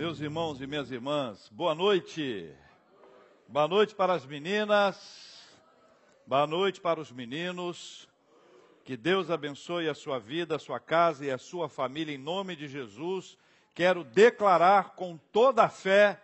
[0.00, 2.50] Meus irmãos e minhas irmãs, boa noite.
[3.46, 5.46] Boa noite para as meninas,
[6.26, 8.08] boa noite para os meninos.
[8.82, 12.56] Que Deus abençoe a sua vida, a sua casa e a sua família em nome
[12.56, 13.36] de Jesus.
[13.74, 16.18] Quero declarar com toda a fé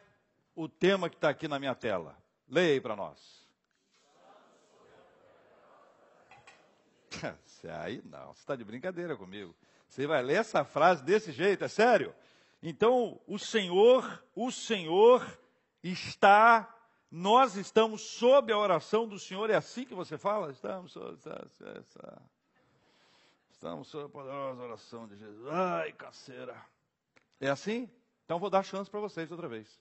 [0.55, 2.17] o tema que está aqui na minha tela.
[2.49, 3.47] Leia aí para nós.
[7.83, 9.55] Aí não, você está de brincadeira comigo.
[9.87, 12.15] Você vai ler essa frase desse jeito, é sério?
[12.69, 15.25] Então, o Senhor, o Senhor
[15.85, 16.69] está,
[17.09, 20.51] nós estamos sob a oração do Senhor, é assim que você fala?
[20.51, 21.17] Estamos sob
[23.53, 25.47] estamos sob a poderosa oração de Jesus.
[25.49, 26.61] Ai, caceira.
[27.41, 27.89] É assim?
[28.25, 29.81] Então vou dar chance para vocês outra vez.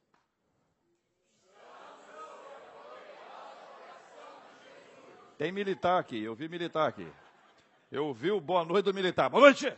[5.40, 7.12] Tem militar aqui, eu vi militar aqui.
[7.92, 9.28] Eu ouvi o boa noite do militar.
[9.28, 9.76] Boa noite!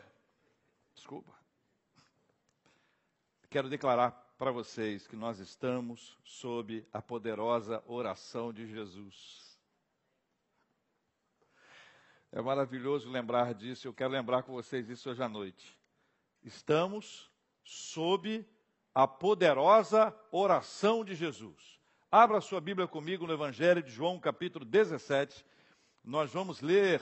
[0.93, 1.36] Desculpa.
[3.49, 9.57] Quero declarar para vocês que nós estamos sob a poderosa oração de Jesus.
[12.29, 15.77] É maravilhoso lembrar disso, eu quero lembrar com vocês isso hoje à noite.
[16.43, 17.31] Estamos
[17.63, 18.45] sob
[18.93, 21.79] a poderosa oração de Jesus.
[22.11, 25.45] Abra sua Bíblia comigo no Evangelho de João, capítulo 17.
[26.03, 27.01] Nós vamos ler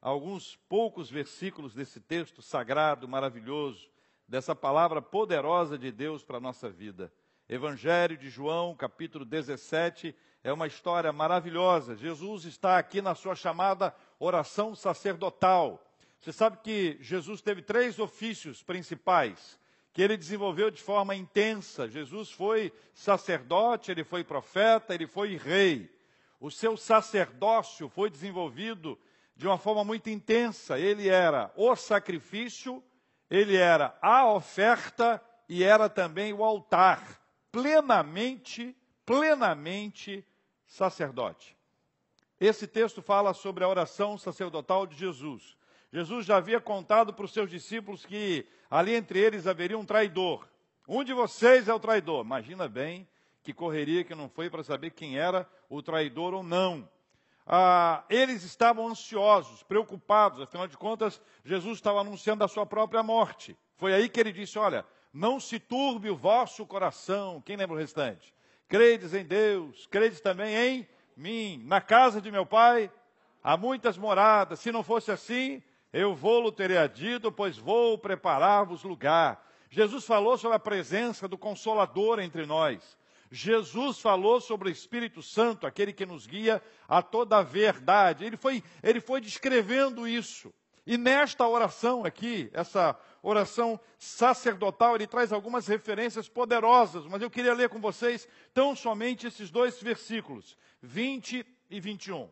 [0.00, 3.88] alguns poucos versículos desse texto sagrado, maravilhoso,
[4.28, 7.12] dessa palavra poderosa de Deus para a nossa vida.
[7.48, 11.96] Evangelho de João, capítulo 17, é uma história maravilhosa.
[11.96, 15.82] Jesus está aqui na sua chamada oração sacerdotal.
[16.18, 19.58] Você sabe que Jesus teve três ofícios principais
[19.92, 21.88] que ele desenvolveu de forma intensa.
[21.88, 25.90] Jesus foi sacerdote, ele foi profeta, ele foi rei.
[26.38, 28.98] O seu sacerdócio foi desenvolvido
[29.34, 30.78] de uma forma muito intensa.
[30.78, 32.82] Ele era o sacrifício,
[33.30, 40.26] ele era a oferta e era também o altar, plenamente, plenamente
[40.66, 41.56] sacerdote.
[42.40, 45.56] Esse texto fala sobre a oração sacerdotal de Jesus.
[45.92, 50.46] Jesus já havia contado para os seus discípulos que ali entre eles haveria um traidor.
[50.86, 52.24] Um de vocês é o traidor.
[52.24, 53.08] Imagina bem
[53.42, 56.88] que correria que não foi para saber quem era o traidor ou não
[57.46, 63.56] ah, eles estavam ansiosos, preocupados, afinal de contas, Jesus estava anunciando a sua própria morte.
[63.76, 67.40] Foi aí que ele disse: Olha, não se turbe o vosso coração.
[67.40, 68.34] Quem lembra o restante?
[68.68, 71.62] Credes em Deus, credes também em mim.
[71.64, 72.90] Na casa de meu pai
[73.44, 74.58] há muitas moradas.
[74.58, 79.46] Se não fosse assim, eu vou-lo teria dito, pois vou preparar-vos lugar.
[79.70, 82.98] Jesus falou sobre a presença do Consolador entre nós.
[83.30, 88.24] Jesus falou sobre o Espírito Santo, aquele que nos guia a toda a verdade.
[88.24, 90.52] Ele foi, ele foi descrevendo isso.
[90.86, 97.54] E nesta oração aqui, essa oração sacerdotal, ele traz algumas referências poderosas, mas eu queria
[97.54, 102.30] ler com vocês tão somente esses dois versículos, 20 e 21.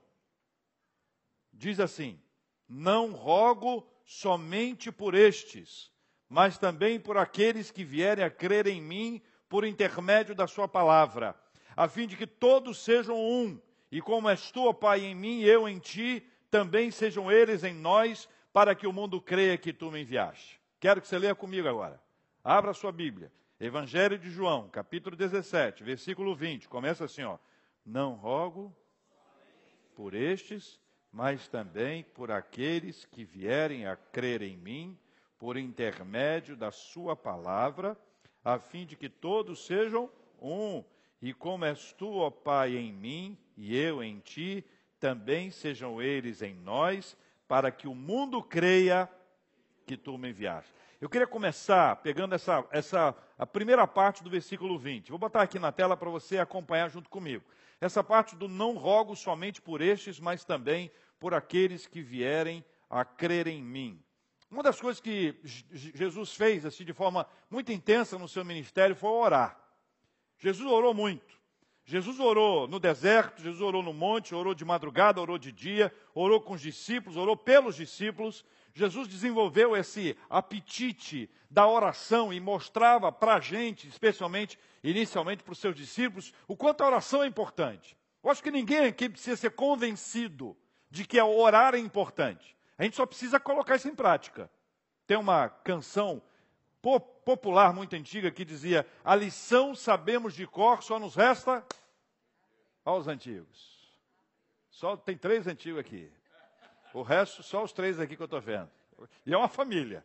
[1.52, 2.20] Diz assim:
[2.68, 5.90] Não rogo somente por estes,
[6.28, 9.20] mas também por aqueles que vierem a crer em mim
[9.54, 11.32] por intermédio da Sua palavra,
[11.76, 13.56] a fim de que todos sejam um,
[13.88, 17.72] e como és tu, Pai, em mim e eu em ti, também sejam eles em
[17.72, 20.60] nós, para que o mundo creia que tu me enviaste.
[20.80, 22.02] Quero que você leia comigo agora.
[22.42, 23.30] Abra a sua Bíblia.
[23.60, 26.68] Evangelho de João, capítulo 17, versículo 20.
[26.68, 27.38] Começa assim, ó.
[27.86, 28.76] Não rogo
[29.94, 30.80] por estes,
[31.12, 34.98] mas também por aqueles que vierem a crer em mim,
[35.38, 37.96] por intermédio da sua palavra,
[38.44, 40.10] a fim de que todos sejam
[40.40, 40.84] um.
[41.22, 44.64] E como és tu, ó Pai, em mim e eu em ti,
[45.00, 47.16] também sejam eles em nós,
[47.48, 49.08] para que o mundo creia
[49.86, 50.72] que tu me enviaste.
[51.00, 55.10] Eu queria começar pegando essa, essa a primeira parte do versículo 20.
[55.10, 57.44] Vou botar aqui na tela para você acompanhar junto comigo.
[57.80, 63.04] Essa parte do não rogo somente por estes, mas também por aqueles que vierem a
[63.04, 64.02] crer em mim.
[64.54, 69.10] Uma das coisas que Jesus fez assim de forma muito intensa no seu ministério foi
[69.10, 69.58] orar.
[70.38, 71.34] Jesus orou muito.
[71.84, 76.40] Jesus orou no deserto, Jesus orou no monte, orou de madrugada, orou de dia, orou
[76.40, 78.44] com os discípulos, orou pelos discípulos.
[78.72, 85.58] Jesus desenvolveu esse apetite da oração e mostrava para a gente, especialmente, inicialmente para os
[85.58, 87.96] seus discípulos, o quanto a oração é importante.
[88.22, 90.56] Eu acho que ninguém aqui precisa ser convencido
[90.88, 92.54] de que orar é importante.
[92.78, 94.50] A gente só precisa colocar isso em prática.
[95.06, 96.22] Tem uma canção
[97.24, 101.64] popular muito antiga que dizia: A lição sabemos de cor, só nos resta
[102.84, 103.74] aos antigos.
[104.70, 106.10] Só tem três antigos aqui.
[106.92, 108.70] O resto, só os três aqui que eu estou vendo.
[109.26, 110.04] E é uma família.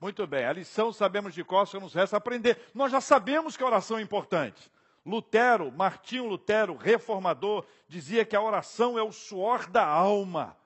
[0.00, 2.58] Muito bem, a lição sabemos de qual só nos resta aprender.
[2.72, 4.70] Nós já sabemos que a oração é importante.
[5.04, 10.56] Lutero, Martinho Lutero, reformador, dizia que a oração é o suor da alma.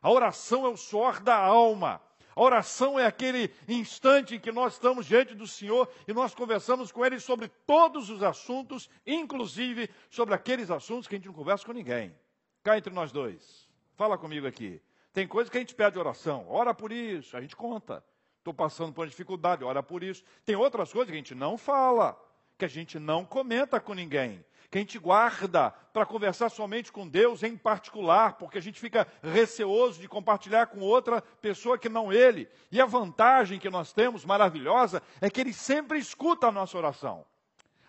[0.00, 2.00] A oração é o suor da alma.
[2.40, 7.04] Oração é aquele instante em que nós estamos diante do Senhor e nós conversamos com
[7.04, 11.72] Ele sobre todos os assuntos, inclusive sobre aqueles assuntos que a gente não conversa com
[11.72, 12.14] ninguém.
[12.62, 13.68] Cá entre nós dois.
[13.96, 14.80] Fala comigo aqui.
[15.12, 16.46] Tem coisas que a gente pede oração.
[16.48, 18.04] Ora por isso, a gente conta.
[18.38, 20.22] Estou passando por uma dificuldade, ora por isso.
[20.44, 22.16] Tem outras coisas que a gente não fala,
[22.56, 27.08] que a gente não comenta com ninguém que a gente guarda para conversar somente com
[27.08, 32.12] Deus em particular, porque a gente fica receoso de compartilhar com outra pessoa que não
[32.12, 32.48] ele.
[32.70, 37.24] E a vantagem que nós temos, maravilhosa, é que ele sempre escuta a nossa oração.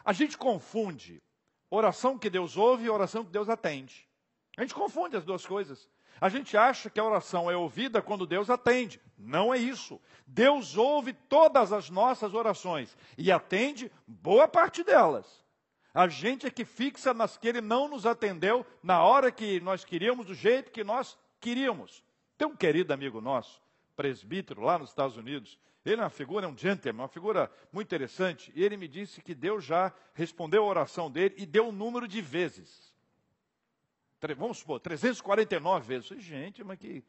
[0.05, 1.21] A gente confunde
[1.69, 4.07] oração que Deus ouve e oração que Deus atende.
[4.57, 5.89] A gente confunde as duas coisas.
[6.21, 8.99] A gente acha que a oração é ouvida quando Deus atende.
[9.17, 10.01] Não é isso.
[10.25, 15.45] Deus ouve todas as nossas orações e atende boa parte delas.
[15.93, 19.83] A gente é que fixa nas que ele não nos atendeu na hora que nós
[19.83, 22.03] queríamos, do jeito que nós queríamos.
[22.37, 23.61] Tem um querido amigo nosso,
[23.95, 27.87] presbítero lá nos Estados Unidos, ele é uma figura, é um gentleman, uma figura muito
[27.87, 31.69] interessante, e ele me disse que Deus já respondeu a oração dele e deu o
[31.69, 32.93] um número de vezes.
[34.37, 36.23] Vamos supor, 349 vezes.
[36.23, 37.03] Gente, mas que.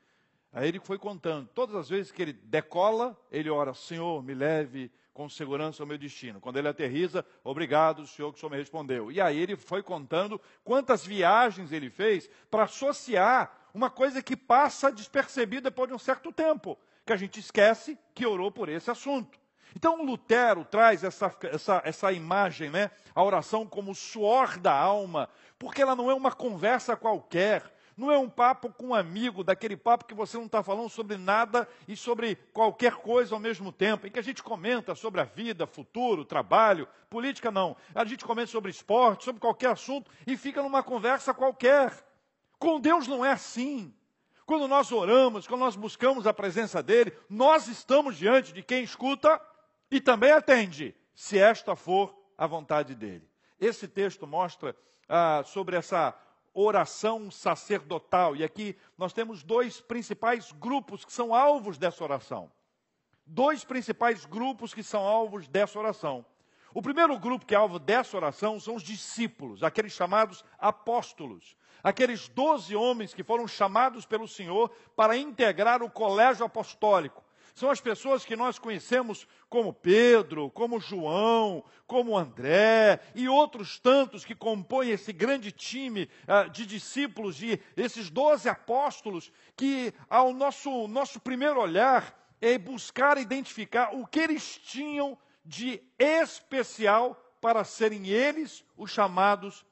[0.52, 1.48] Aí ele foi contando.
[1.48, 5.98] Todas as vezes que ele decola, ele ora: Senhor, me leve com segurança ao meu
[5.98, 6.40] destino.
[6.40, 9.10] Quando ele aterriza, obrigado, Senhor, que Senhor me respondeu.
[9.10, 14.90] E aí ele foi contando quantas viagens ele fez para associar uma coisa que passa
[14.90, 19.38] despercebida depois de um certo tempo, que a gente esquece que orou por esse assunto.
[19.74, 22.90] Então Lutero traz essa, essa, essa imagem, né?
[23.14, 25.28] a oração como suor da alma,
[25.58, 27.62] porque ela não é uma conversa qualquer,
[28.00, 31.18] não é um papo com um amigo, daquele papo que você não está falando sobre
[31.18, 35.24] nada e sobre qualquer coisa ao mesmo tempo, em que a gente comenta sobre a
[35.24, 37.76] vida, futuro, trabalho, política não.
[37.94, 41.92] A gente comenta sobre esporte, sobre qualquer assunto e fica numa conversa qualquer.
[42.58, 43.94] Com Deus não é assim.
[44.46, 49.38] Quando nós oramos, quando nós buscamos a presença dEle, nós estamos diante de quem escuta
[49.90, 53.28] e também atende, se esta for a vontade dEle.
[53.60, 54.74] Esse texto mostra
[55.06, 56.18] ah, sobre essa
[56.52, 58.36] oração sacerdotal.
[58.36, 62.50] E aqui nós temos dois principais grupos que são alvos dessa oração.
[63.26, 66.24] Dois principais grupos que são alvos dessa oração.
[66.72, 72.28] O primeiro grupo que é alvo dessa oração são os discípulos, aqueles chamados apóstolos, aqueles
[72.28, 77.24] doze homens que foram chamados pelo Senhor para integrar o colégio apostólico.
[77.54, 84.24] São as pessoas que nós conhecemos como Pedro, como João, como André e outros tantos
[84.24, 90.86] que compõem esse grande time uh, de discípulos, de esses doze apóstolos, que ao nosso,
[90.88, 98.64] nosso primeiro olhar é buscar identificar o que eles tinham de especial para serem eles
[98.76, 99.64] os chamados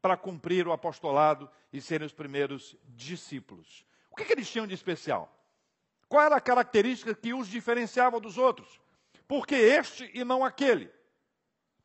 [0.00, 3.84] para cumprir o apostolado e serem os primeiros discípulos.
[4.10, 5.32] O que, que eles tinham de especial?
[6.12, 8.78] Qual era a característica que os diferenciava dos outros?
[9.26, 10.90] Por que este e não aquele?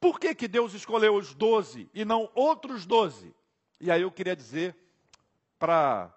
[0.01, 3.33] Por que, que Deus escolheu os doze e não outros doze?
[3.79, 4.75] E aí eu queria dizer
[5.57, 6.13] para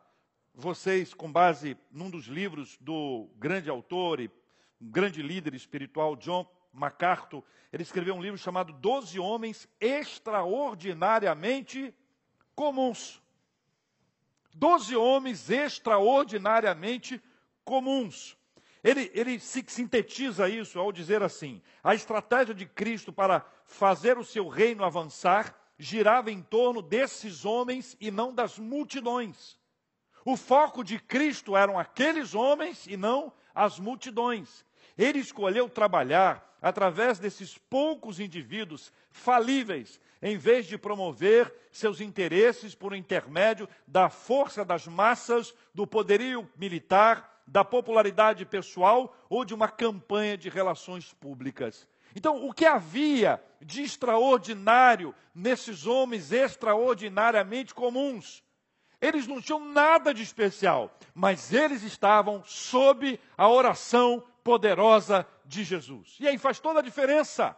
[0.53, 4.29] vocês, com base num dos livros do grande autor e
[4.81, 11.95] grande líder espiritual, John MacArthur, ele escreveu um livro chamado Doze Homens Extraordinariamente
[12.57, 13.23] Comuns.
[14.53, 17.23] Doze homens extraordinariamente
[17.71, 18.37] comuns.
[18.83, 24.49] Ele, ele sintetiza isso ao dizer assim: a estratégia de Cristo para fazer o seu
[24.49, 29.57] reino avançar girava em torno desses homens e não das multidões.
[30.25, 34.65] O foco de Cristo eram aqueles homens e não as multidões.
[34.99, 42.95] Ele escolheu trabalhar através desses poucos indivíduos falíveis, em vez de promover seus interesses por
[42.95, 50.37] intermédio da força das massas, do poderio militar da popularidade pessoal ou de uma campanha
[50.37, 51.89] de relações públicas.
[52.15, 58.43] Então, o que havia de extraordinário nesses homens extraordinariamente comuns?
[59.01, 66.17] Eles não tinham nada de especial, mas eles estavam sob a oração poderosa de Jesus.
[66.21, 67.57] E aí faz toda a diferença.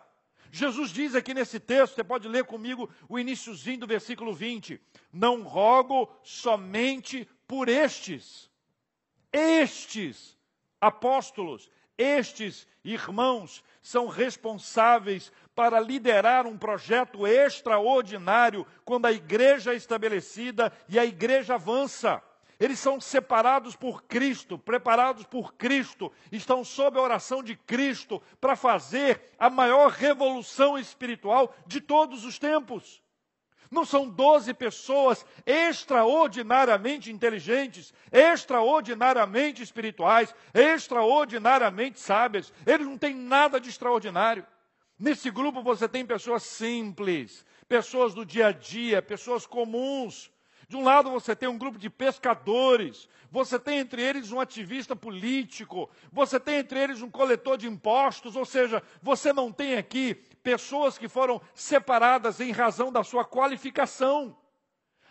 [0.52, 4.78] Jesus diz aqui nesse texto, você pode ler comigo o iníciozinho do versículo 20:
[5.10, 8.50] Não rogo somente por estes,
[9.32, 10.36] estes
[10.80, 20.72] apóstolos, estes irmãos, são responsáveis para liderar um projeto extraordinário quando a igreja é estabelecida
[20.88, 22.22] e a igreja avança.
[22.60, 28.54] eles são separados por Cristo, preparados por Cristo, estão sob a oração de Cristo para
[28.54, 33.01] fazer a maior revolução espiritual de todos os tempos.
[33.72, 42.52] Não são doze pessoas extraordinariamente inteligentes, extraordinariamente espirituais, extraordinariamente sábias.
[42.66, 44.46] Eles não têm nada de extraordinário.
[44.98, 50.30] Nesse grupo você tem pessoas simples, pessoas do dia a dia, pessoas comuns.
[50.68, 54.94] De um lado você tem um grupo de pescadores, você tem entre eles um ativista
[54.94, 60.22] político, você tem entre eles um coletor de impostos, ou seja, você não tem aqui
[60.42, 64.36] pessoas que foram separadas em razão da sua qualificação.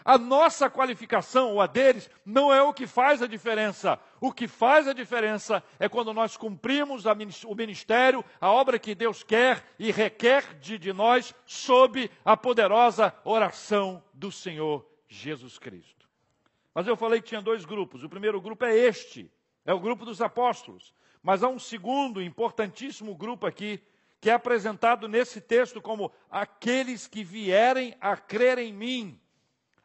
[0.04, 4.00] A nossa qualificação, ou a deles, não é o que faz a diferença.
[4.20, 9.22] O que faz a diferença é quando nós cumprimos o ministério, a obra que Deus
[9.22, 16.10] quer e requer de, de nós, sob a poderosa oração do Senhor Jesus Cristo.
[16.74, 18.04] Mas eu falei que tinha dois grupos.
[18.04, 19.32] O primeiro grupo é este,
[19.66, 20.94] é o grupo dos apóstolos.
[21.22, 23.80] Mas há um segundo importantíssimo grupo aqui,
[24.22, 29.20] que é apresentado nesse texto como aqueles que vierem a crer em mim.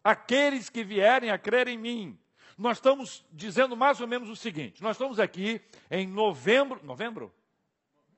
[0.05, 2.19] Aqueles que vierem a crer em mim.
[2.57, 7.35] Nós estamos dizendo mais ou menos o seguinte: nós estamos aqui em novembro, novembro?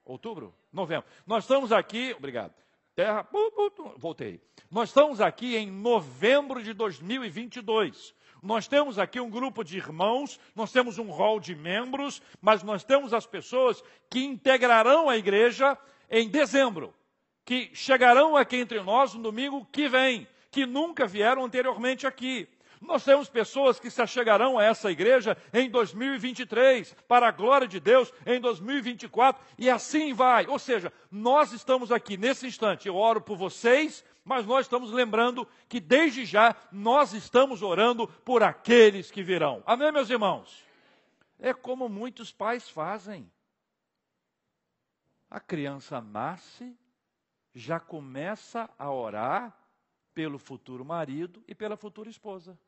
[0.04, 0.52] Outubro?
[0.72, 1.08] Novembro.
[1.24, 2.52] Nós estamos aqui, obrigado.
[2.96, 3.26] Terra,
[3.96, 4.40] voltei.
[4.68, 8.12] Nós estamos aqui em novembro de 2022.
[8.42, 12.82] Nós temos aqui um grupo de irmãos, nós temos um rol de membros, mas nós
[12.84, 15.78] temos as pessoas que integrarão a igreja
[16.10, 16.94] em dezembro,
[17.44, 22.48] que chegarão aqui entre nós no domingo que vem, que nunca vieram anteriormente aqui.
[22.80, 27.80] Nós temos pessoas que se achegarão a essa igreja em 2023, para a glória de
[27.80, 30.46] Deus, em 2024, e assim vai.
[30.46, 35.48] Ou seja, nós estamos aqui nesse instante, eu oro por vocês, mas nós estamos lembrando
[35.68, 39.62] que desde já nós estamos orando por aqueles que virão.
[39.66, 40.64] Amém, meus irmãos?
[41.40, 43.30] É como muitos pais fazem.
[45.30, 46.76] A criança nasce,
[47.54, 49.56] já começa a orar
[50.14, 52.58] pelo futuro marido e pela futura esposa.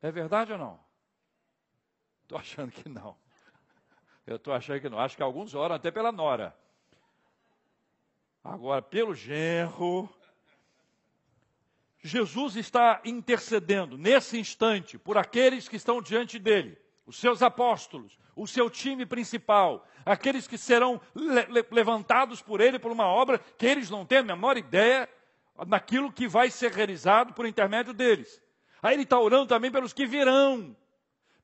[0.00, 0.80] É verdade ou não?
[2.22, 3.16] Estou achando que não.
[4.26, 4.98] Eu estou achando que não.
[4.98, 6.56] Acho que alguns oram até pela nora.
[8.42, 10.08] Agora, pelo genro.
[12.00, 18.46] Jesus está intercedendo nesse instante por aqueles que estão diante dele os seus apóstolos, o
[18.46, 23.88] seu time principal, aqueles que serão le levantados por ele por uma obra que eles
[23.88, 25.08] não têm a menor ideia
[25.66, 28.42] daquilo que vai ser realizado por intermédio deles.
[28.82, 30.76] Aí ele está orando também pelos que virão,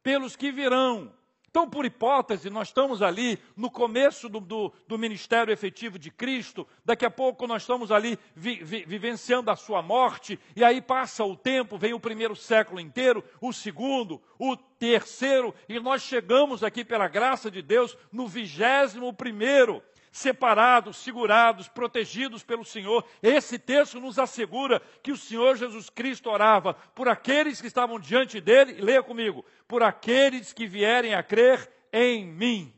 [0.03, 1.13] pelos que virão.
[1.53, 6.67] Então, por hipótese, nós estamos ali no começo do, do, do, ministério efetivo de Cristo,
[6.83, 11.23] daqui a pouco nós estamos ali vi, vi, vivenciando a sua morte, e aí passa
[11.25, 16.87] o tempo, vem o primeiro século inteiro, o segundo, o terceiro, e nós chegamos aqui
[16.87, 19.83] pela graça de Deus no vigésimo primeiro
[20.13, 23.03] separados, segurados, protegidos pelo Senhor.
[23.23, 28.39] Esse texto nos assegura que o Senhor Jesus Cristo orava por aqueles que estavam diante
[28.39, 32.73] dele, leia comigo, por aqueles que vierem a crer em mim.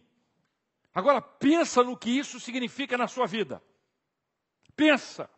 [0.94, 3.60] Agora pensa no que isso significa na sua vida.
[4.76, 5.28] Pensa.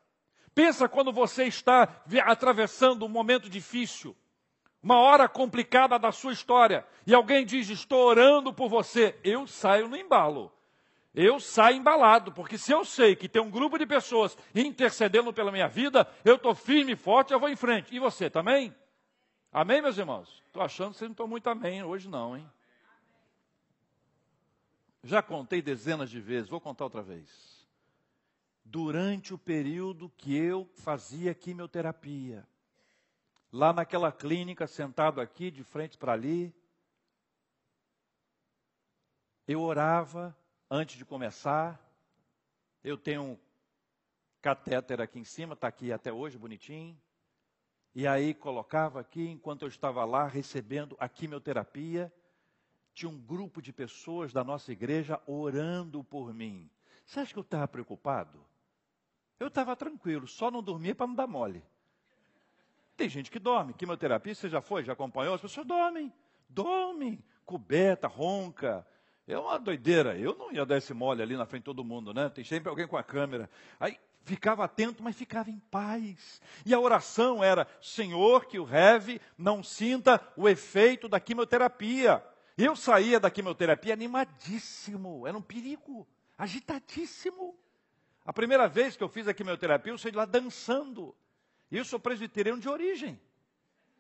[0.55, 4.15] Pensa quando você está atravessando um momento difícil,
[4.83, 9.19] uma hora complicada da sua história, e alguém diz: Estou orando por você.
[9.25, 10.55] Eu saio no embalo
[11.16, 15.50] eu saio embalado, porque se eu sei que tem um grupo de pessoas intercedendo pela
[15.50, 17.94] minha vida, eu estou firme e forte, eu vou em frente.
[17.94, 18.76] E você também?
[19.50, 20.44] Amém, meus irmãos?
[20.46, 22.46] Estou achando que vocês não estão muito amém hoje não, hein?
[25.02, 27.66] Já contei dezenas de vezes, vou contar outra vez.
[28.62, 32.46] Durante o período que eu fazia quimioterapia,
[33.50, 36.54] lá naquela clínica, sentado aqui, de frente para ali,
[39.49, 40.37] eu orava
[40.70, 41.80] antes de começar.
[42.82, 43.38] Eu tenho um
[44.40, 46.96] catéter aqui em cima, está aqui até hoje, bonitinho.
[47.94, 52.12] E aí colocava aqui, enquanto eu estava lá recebendo a quimioterapia,
[52.92, 56.70] tinha um grupo de pessoas da nossa igreja orando por mim.
[57.04, 58.44] Você acha que eu estava preocupado?
[59.38, 61.62] Eu estava tranquilo, só não dormia para não dar mole.
[62.96, 63.75] Tem gente que dorme.
[63.75, 65.35] Quimioterapia, você já foi, já acompanhou?
[65.35, 66.12] As pessoas dormem,
[66.49, 68.87] dormem, coberta, ronca,
[69.33, 70.16] é uma doideira.
[70.16, 72.28] Eu não ia dar esse mole ali na frente de todo mundo, né?
[72.28, 73.50] Tem sempre alguém com a câmera.
[73.80, 76.40] Aí ficava atento, mas ficava em paz.
[76.64, 82.23] E a oração era: Senhor, que o Reve não sinta o efeito da quimioterapia.
[82.56, 86.06] Eu saía da quimioterapia animadíssimo, era um perigo,
[86.38, 87.54] agitadíssimo.
[88.25, 91.14] A primeira vez que eu fiz a quimioterapia, eu saí de lá dançando.
[91.71, 93.21] E eu sou presbiteriano de origem.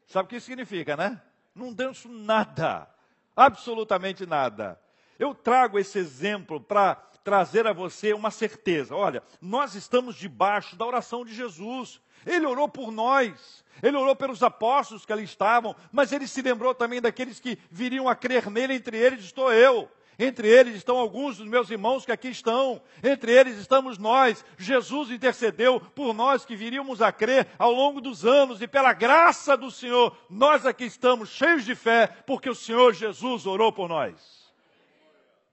[0.06, 1.20] Sabe o que isso significa, né?
[1.54, 2.88] Não danço nada,
[3.34, 4.80] absolutamente nada.
[5.18, 6.94] Eu trago esse exemplo para
[7.26, 8.94] trazer a você uma certeza.
[8.94, 12.00] Olha, nós estamos debaixo da oração de Jesus.
[12.24, 16.74] Ele orou por nós, ele orou pelos apóstolos que ali estavam, mas ele se lembrou
[16.74, 19.88] também daqueles que viriam a crer nele, entre eles estou eu.
[20.18, 22.80] Entre eles estão alguns dos meus irmãos que aqui estão.
[23.02, 24.44] Entre eles estamos nós.
[24.56, 29.56] Jesus intercedeu por nós que viríamos a crer ao longo dos anos e pela graça
[29.56, 34.45] do Senhor, nós aqui estamos cheios de fé, porque o Senhor Jesus orou por nós.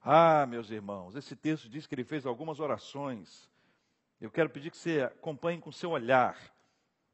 [0.06, 3.50] Ah, meus irmãos, esse texto diz que ele fez algumas orações.
[4.20, 6.38] Eu quero pedir que você acompanhe com seu olhar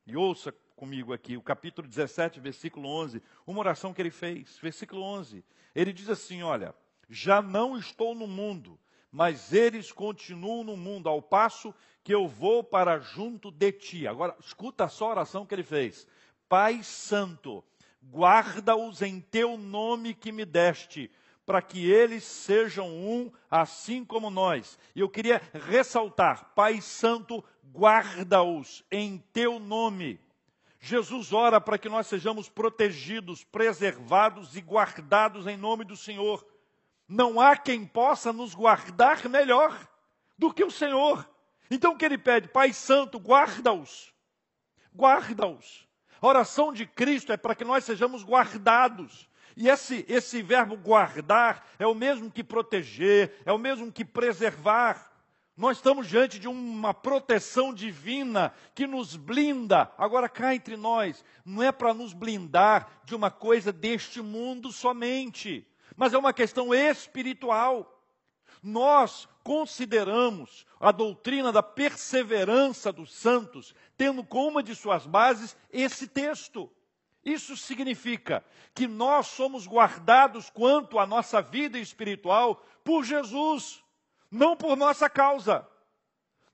[0.08, 4.58] e ouça comigo aqui o capítulo 17, versículo 11, uma oração que ele fez.
[4.58, 6.74] Versículo 11, ele diz assim: Olha,
[7.08, 8.80] já não estou no mundo,
[9.12, 14.08] mas eles continuam no mundo, ao passo que eu vou para junto de ti.
[14.08, 16.08] Agora, escuta só a oração que ele fez:
[16.48, 17.64] Pai Santo,
[18.04, 21.12] guarda-os em teu nome que me deste
[21.50, 24.78] para que eles sejam um, assim como nós.
[24.94, 30.20] E eu queria ressaltar: Pai Santo, guarda-os em teu nome.
[30.80, 36.46] Jesus ora para que nós sejamos protegidos, preservados e guardados em nome do Senhor.
[37.08, 39.90] Não há quem possa nos guardar melhor
[40.38, 41.28] do que o Senhor.
[41.72, 42.48] Então o que ele pede?
[42.48, 44.14] Pai Santo, guarda-os.
[44.96, 45.88] Guarda-os.
[46.22, 49.28] A oração de Cristo é para que nós sejamos guardados.
[49.60, 55.12] E esse, esse verbo guardar é o mesmo que proteger, é o mesmo que preservar.
[55.58, 59.92] Nós estamos diante de uma proteção divina que nos blinda.
[59.98, 65.68] Agora, cá entre nós, não é para nos blindar de uma coisa deste mundo somente,
[65.94, 68.02] mas é uma questão espiritual.
[68.64, 76.08] Nós consideramos a doutrina da perseverança dos santos, tendo como uma de suas bases esse
[76.08, 76.72] texto.
[77.24, 83.84] Isso significa que nós somos guardados quanto à nossa vida espiritual por Jesus,
[84.32, 85.68] não por nossa causa.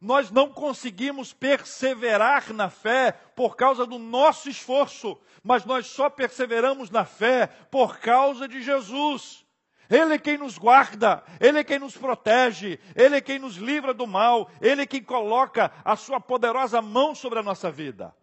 [0.01, 6.89] Nós não conseguimos perseverar na fé por causa do nosso esforço, mas nós só perseveramos
[6.89, 9.45] na fé por causa de Jesus.
[9.89, 13.93] Ele é quem nos guarda, Ele é quem nos protege, Ele é quem nos livra
[13.93, 18.13] do mal, Ele é quem coloca a sua poderosa mão sobre a nossa vida.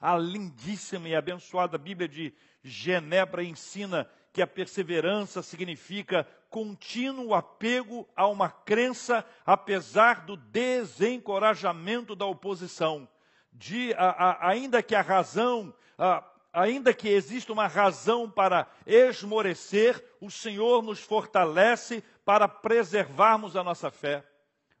[0.00, 8.26] A lindíssima e abençoada Bíblia de Genebra ensina que a perseverança significa contínuo apego a
[8.26, 13.08] uma crença, apesar do desencorajamento da oposição.
[13.52, 20.04] De, a, a, ainda que a razão, a, ainda que exista uma razão para esmorecer,
[20.20, 24.24] o Senhor nos fortalece para preservarmos a nossa fé.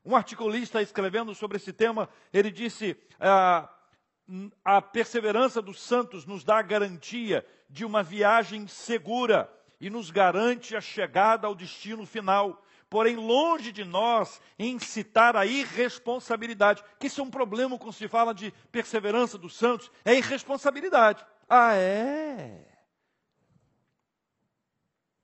[0.04, 3.68] Um articulista escrevendo sobre esse tema, ele disse: ah,
[4.64, 10.76] a perseverança dos santos nos dá a garantia de uma viagem segura e nos garante
[10.76, 12.62] a chegada ao destino final.
[12.88, 18.32] Porém, longe de nós incitar a irresponsabilidade, que isso é um problema quando se fala
[18.32, 21.24] de perseverança dos santos, é irresponsabilidade.
[21.48, 22.66] Ah, é?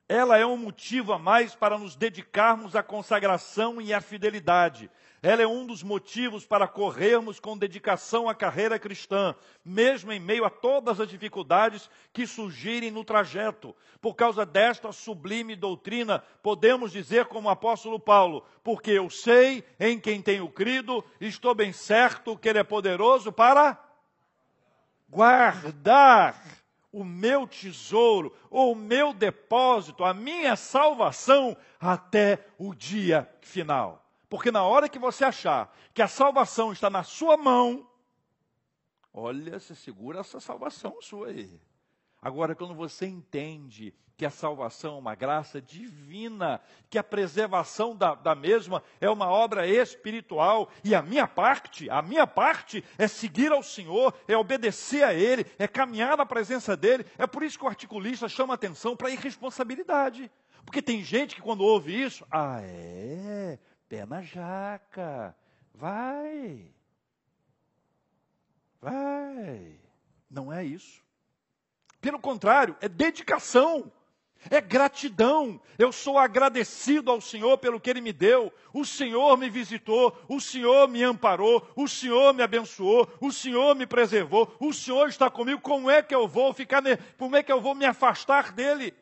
[0.09, 4.91] Ela é um motivo a mais para nos dedicarmos à consagração e à fidelidade.
[5.23, 10.45] Ela é um dos motivos para corrermos com dedicação à carreira cristã, mesmo em meio
[10.45, 13.73] a todas as dificuldades que surgirem no trajeto.
[14.01, 20.01] Por causa desta sublime doutrina, podemos dizer, como o apóstolo Paulo: porque eu sei em
[20.01, 23.79] quem tenho crido, estou bem certo que Ele é poderoso para
[25.09, 26.43] guardar
[26.91, 34.02] o meu tesouro, o meu depósito, a minha salvação até o dia final.
[34.33, 37.87] Porque na hora que você achar que a salvação está na sua mão,
[39.13, 41.61] olha, você segura essa salvação sua aí.
[42.23, 48.15] Agora, quando você entende que a salvação é uma graça divina, que a preservação da,
[48.15, 53.53] da, mesma é uma obra espiritual, e a minha parte, a minha parte é seguir
[53.53, 57.05] ao Senhor, é obedecer a Ele, é caminhar na presença dEle.
[57.19, 60.31] É por isso que o articulista chama atenção para a irresponsabilidade.
[60.65, 63.59] Porque tem gente que quando ouve isso, ah, é,
[63.93, 65.37] pé na jaca.
[65.75, 66.65] Vai.
[68.81, 69.79] Vai.
[70.31, 71.03] Não é isso.
[72.01, 73.93] Pelo contrário, é dedicação.
[74.49, 75.61] É gratidão.
[75.79, 78.51] Eu sou agradecido ao Senhor pelo que Ele me deu.
[78.73, 83.87] O Senhor me visitou, o Senhor me amparou, o Senhor me abençoou, o Senhor me
[83.87, 85.61] preservou, o Senhor está comigo.
[85.61, 86.83] Como é que eu vou ficar?
[87.19, 88.95] Como é que eu vou me afastar dele?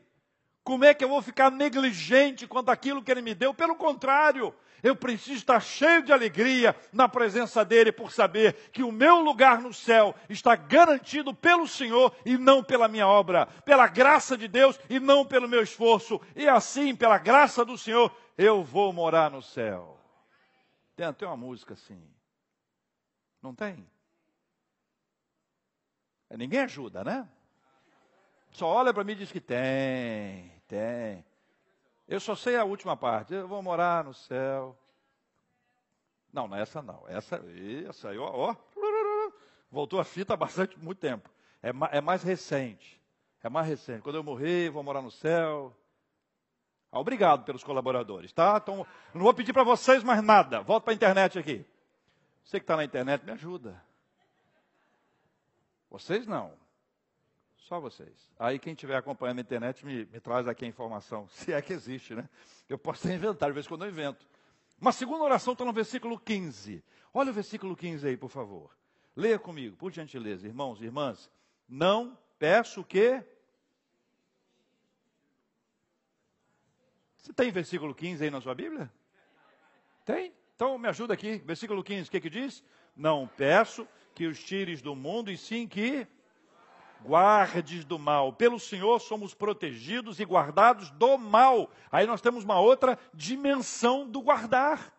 [0.65, 3.55] Como é que eu vou ficar negligente quanto àquilo que Ele me deu?
[3.55, 8.93] Pelo contrário, Eu preciso estar cheio de alegria na presença dele por saber que o
[8.93, 14.37] meu lugar no céu está garantido pelo Senhor e não pela minha obra, pela graça
[14.37, 16.21] de Deus e não pelo meu esforço.
[16.35, 19.99] E assim, pela graça do Senhor, eu vou morar no céu.
[20.97, 22.03] Tem até uma música assim.
[23.43, 23.89] Não tem?
[26.31, 27.29] Ninguém ajuda, né?
[28.53, 31.25] Só olha para mim e diz que tem, tem.
[32.11, 33.33] Eu só sei a última parte.
[33.33, 34.77] Eu vou morar no céu.
[36.33, 37.05] Não, não é essa não.
[37.07, 37.41] Essa,
[37.89, 38.57] essa aí, ó, ó.
[39.71, 41.31] Voltou a fita há bastante, muito tempo.
[41.63, 43.01] É, é mais recente.
[43.45, 44.03] É mais recente.
[44.03, 45.73] Quando eu morrer, vou morar no céu.
[46.91, 48.59] Ah, obrigado pelos colaboradores, tá?
[48.61, 50.63] Então, não vou pedir para vocês mais nada.
[50.63, 51.65] Volta para a internet aqui.
[52.43, 53.81] Você que está na internet, me ajuda.
[55.89, 56.60] Vocês não.
[57.61, 58.31] Só vocês.
[58.39, 61.73] Aí quem estiver acompanhando na internet me, me, traz aqui a informação, se é que
[61.73, 62.29] existe, né?
[62.69, 64.27] Eu posso ter inventado, de vez em quando eu invento.
[64.81, 66.83] Uma segunda oração está no versículo 15.
[67.13, 68.75] Olha o versículo 15 aí, por favor.
[69.15, 71.31] Leia comigo, por gentileza, irmãos e irmãs.
[71.69, 73.23] Não peço que.
[77.17, 78.91] Você tem versículo 15 aí na sua Bíblia?
[80.05, 80.33] Tem?
[80.57, 81.39] Então me ajuda aqui.
[81.45, 82.65] Versículo 15, o que, que diz?
[82.97, 86.07] Não peço que os tires do mundo, e sim que
[87.05, 88.33] guardes do mal.
[88.33, 91.71] Pelo Senhor somos protegidos e guardados do mal.
[91.91, 94.93] Aí nós temos uma outra dimensão do guardar.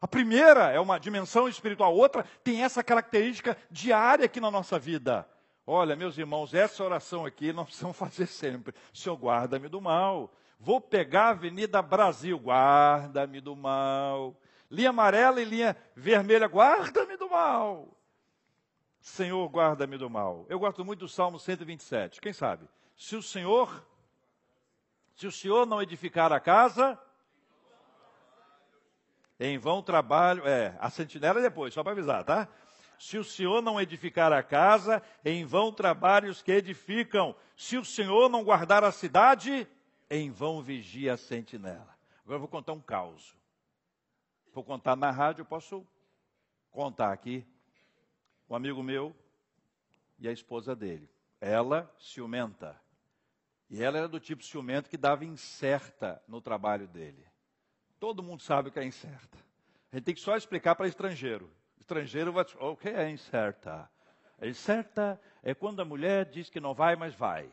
[0.00, 4.78] A primeira é uma dimensão espiritual, a outra tem essa característica diária aqui na nossa
[4.78, 5.28] vida.
[5.66, 8.74] Olha, meus irmãos, essa oração aqui nós precisamos fazer sempre.
[8.92, 10.32] Senhor, guarda-me do mal.
[10.58, 14.34] Vou pegar a Avenida Brasil, guarda-me do mal.
[14.70, 17.88] Linha amarela e linha vermelha, guarda-me do mal.
[19.00, 20.44] Senhor, guarda-me do mal.
[20.48, 22.20] Eu gosto muito do Salmo 127.
[22.20, 22.68] Quem sabe?
[22.96, 23.84] Se o Senhor,
[25.14, 26.98] se o Senhor não edificar a casa,
[29.38, 30.46] em vão trabalho.
[30.46, 32.46] É, a sentinela é depois, só para avisar, tá?
[32.98, 37.34] Se o Senhor não edificar a casa, em vão trabalhos que edificam.
[37.56, 39.66] Se o Senhor não guardar a cidade,
[40.10, 41.96] em vão vigia a sentinela.
[42.22, 43.34] Agora eu vou contar um caos.
[44.52, 45.86] Vou contar na rádio, posso
[46.70, 47.46] contar aqui
[48.50, 49.14] um amigo meu
[50.18, 51.08] e a esposa dele.
[51.40, 52.78] Ela ciumenta.
[53.70, 57.24] E ela era do tipo ciumento que dava incerta no trabalho dele.
[58.00, 59.38] Todo mundo sabe o que é incerta.
[59.92, 61.48] A gente tem que só explicar para estrangeiro.
[61.78, 63.88] Estrangeiro vai dizer, o que é incerta?
[64.42, 67.48] Incerta é quando a mulher diz que não vai, mas vai.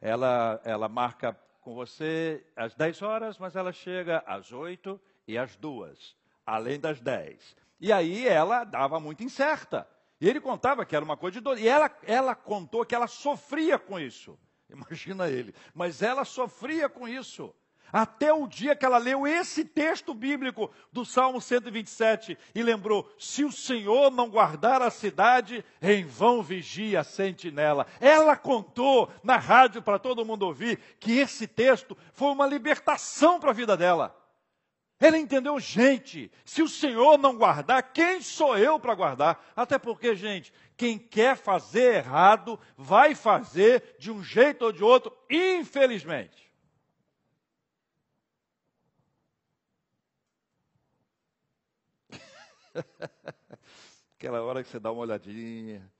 [0.00, 5.56] Ela, ela marca com você às 10 horas, mas ela chega às 8 e às
[5.56, 7.56] 2, além das 10.
[7.80, 9.88] E aí ela dava muito incerta.
[10.24, 11.58] E ele contava que era uma coisa de dor.
[11.58, 14.38] E ela, ela contou que ela sofria com isso.
[14.72, 15.54] Imagina ele.
[15.74, 17.54] Mas ela sofria com isso.
[17.92, 23.44] Até o dia que ela leu esse texto bíblico do Salmo 127 e lembrou: se
[23.44, 27.86] o Senhor não guardar a cidade, em vão vigia a sentinela.
[28.00, 33.50] Ela contou na rádio para todo mundo ouvir que esse texto foi uma libertação para
[33.50, 34.23] a vida dela.
[35.00, 39.44] Ele entendeu, gente, se o Senhor não guardar, quem sou eu para guardar?
[39.54, 45.16] Até porque, gente, quem quer fazer errado, vai fazer de um jeito ou de outro,
[45.28, 46.50] infelizmente.
[54.16, 55.90] Aquela hora que você dá uma olhadinha.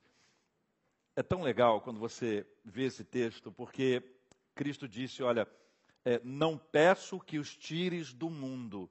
[1.15, 4.03] É tão legal quando você vê esse texto, porque
[4.53, 5.47] Cristo disse: Olha,
[6.05, 8.89] é, não peço que os tires do mundo.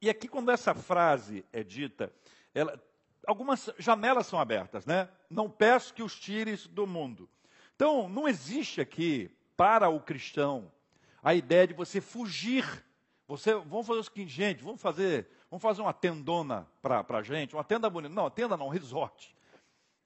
[0.00, 2.12] E aqui, quando essa frase é dita,
[2.54, 2.80] ela,
[3.26, 5.08] algumas janelas são abertas, né?
[5.28, 7.28] Não peço que os tires do mundo.
[7.74, 10.72] Então, não existe aqui, para o cristão,
[11.22, 12.64] a ideia de você fugir.
[13.28, 17.54] Você, vamos fazer o seguinte, gente, vamos fazer, vamos fazer uma tendona para a gente,
[17.54, 18.14] uma tenda bonita.
[18.14, 19.34] Não, tenda não, resort.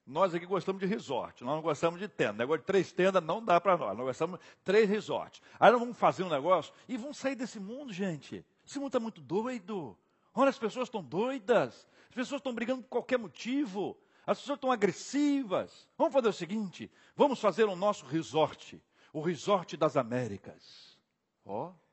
[0.05, 2.33] Nós aqui gostamos de resort, nós não gostamos de tenda.
[2.33, 5.41] Negócio de três tendas não dá para nós, nós gostamos de três resorts.
[5.59, 8.45] Aí nós vamos fazer um negócio e vamos sair desse mundo, gente.
[8.65, 9.97] Esse mundo está muito doido.
[10.33, 14.71] Olha, as pessoas estão doidas, as pessoas estão brigando por qualquer motivo, as pessoas estão
[14.71, 15.87] agressivas.
[15.97, 18.79] Vamos fazer o seguinte: vamos fazer o nosso resort,
[19.11, 20.99] o resort das Américas.
[21.43, 21.69] Ó.
[21.69, 21.85] Oh.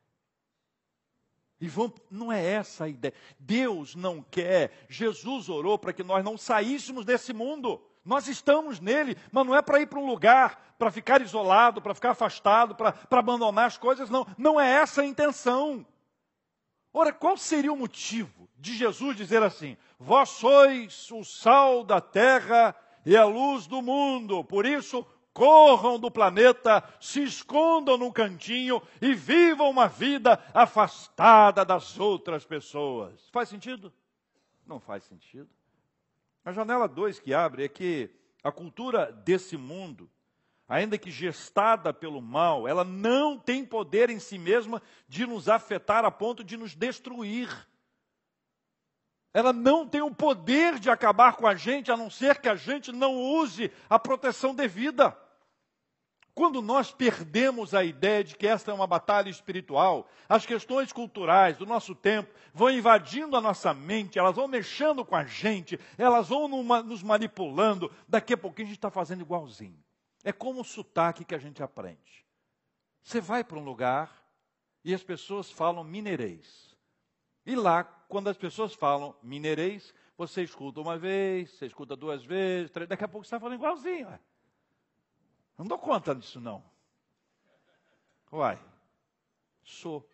[1.59, 3.15] E vamos, não é essa a ideia.
[3.39, 7.81] Deus não quer, Jesus orou para que nós não saíssemos desse mundo.
[8.05, 11.95] Nós estamos nele, mas não é para ir para um lugar, para ficar isolado, para
[11.95, 14.27] ficar afastado, para abandonar as coisas, não.
[14.37, 15.87] Não é essa a intenção.
[16.93, 22.75] Ora, qual seria o motivo de Jesus dizer assim: Vós sois o sal da terra
[23.07, 29.15] e a luz do mundo, por isso corram do planeta, se escondam num cantinho e
[29.15, 33.29] vivam uma vida afastada das outras pessoas.
[33.31, 33.93] Faz sentido?
[34.67, 35.49] Não faz sentido.
[36.45, 38.11] A janela 2 que abre é que
[38.43, 40.11] a cultura desse mundo,
[40.69, 46.05] ainda que gestada pelo mal, ela não tem poder em si mesma de nos afetar
[46.05, 47.49] a ponto de nos destruir.
[49.33, 52.57] Ela não tem o poder de acabar com a gente, a não ser que a
[52.57, 55.17] gente não use a proteção devida.
[56.35, 61.59] Quando nós perdemos a ideia de que esta é uma batalha espiritual, as questões culturais
[61.59, 66.31] do nosso tempo vão invadindo a nossa mente, elas vão mexendo com a gente, elas
[66.31, 69.79] vão numa, nos manipulando, daqui a pouquinho a gente está fazendo igualzinho.
[70.25, 72.25] É como o sotaque que a gente aprende.
[73.03, 74.11] Você vai para um lugar
[74.83, 76.75] e as pessoas falam mineirês.
[77.45, 82.71] E lá, quando as pessoas falam mineirês, você escuta uma vez, você escuta duas vezes,
[82.71, 84.09] três, daqui a pouco você está falando igualzinho.
[84.09, 84.21] Ué.
[85.63, 86.61] Não dou conta disso, não.
[88.33, 88.59] Uai,
[89.63, 90.05] sou.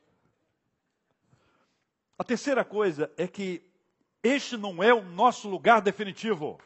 [2.19, 3.63] A terceira coisa é que
[4.23, 6.61] este não é o nosso lugar definitivo.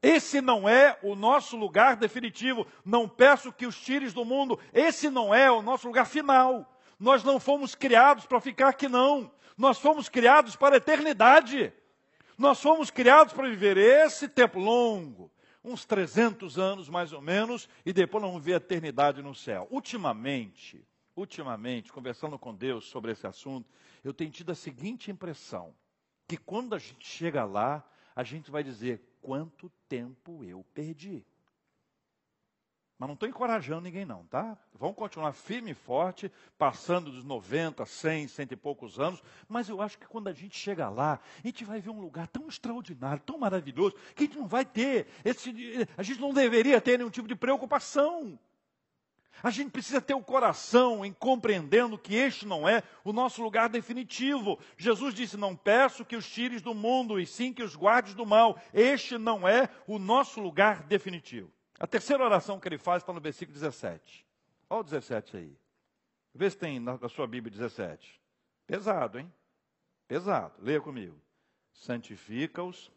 [0.00, 2.68] Esse não é o nosso lugar definitivo.
[2.84, 4.56] Não peço que os tires do mundo.
[4.72, 6.72] Esse não é o nosso lugar final.
[7.00, 9.28] Nós não fomos criados para ficar aqui, não.
[9.58, 11.72] Nós fomos criados para a eternidade.
[12.38, 15.32] Nós fomos criados para viver esse tempo longo,
[15.62, 19.68] uns 300 anos mais ou menos, e depois vamos ver a eternidade no céu.
[19.70, 23.68] Ultimamente, ultimamente, conversando com Deus sobre esse assunto,
[24.02, 25.74] eu tenho tido a seguinte impressão:
[26.26, 31.24] que quando a gente chega lá, a gente vai dizer quanto tempo eu perdi.
[33.00, 34.58] Mas não estou encorajando ninguém, não, tá?
[34.74, 39.22] Vamos continuar firme e forte, passando dos 90, 100, cento e poucos anos.
[39.48, 42.28] Mas eu acho que quando a gente chega lá, a gente vai ver um lugar
[42.28, 45.50] tão extraordinário, tão maravilhoso, que a gente não vai ter, esse,
[45.96, 48.38] a gente não deveria ter nenhum tipo de preocupação.
[49.42, 53.70] A gente precisa ter o coração em compreendendo que este não é o nosso lugar
[53.70, 54.58] definitivo.
[54.76, 58.26] Jesus disse: Não peço que os tires do mundo, e sim que os guardes do
[58.26, 58.60] mal.
[58.74, 61.50] Este não é o nosso lugar definitivo.
[61.80, 64.26] A terceira oração que ele faz está no versículo 17.
[64.68, 65.56] Olha o 17 aí.
[66.34, 68.20] Vê se tem na, sua Bíblia 17.
[68.66, 69.32] Pesado, hein?
[70.06, 70.54] Pesado.
[70.58, 71.18] Leia comigo.
[71.72, 72.92] Santifica-os.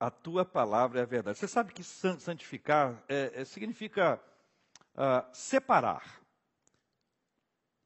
[0.00, 1.38] A tua palavra é a verdade.
[1.38, 4.20] Você sabe que santificar é, é, significa
[4.96, 6.20] uh, separar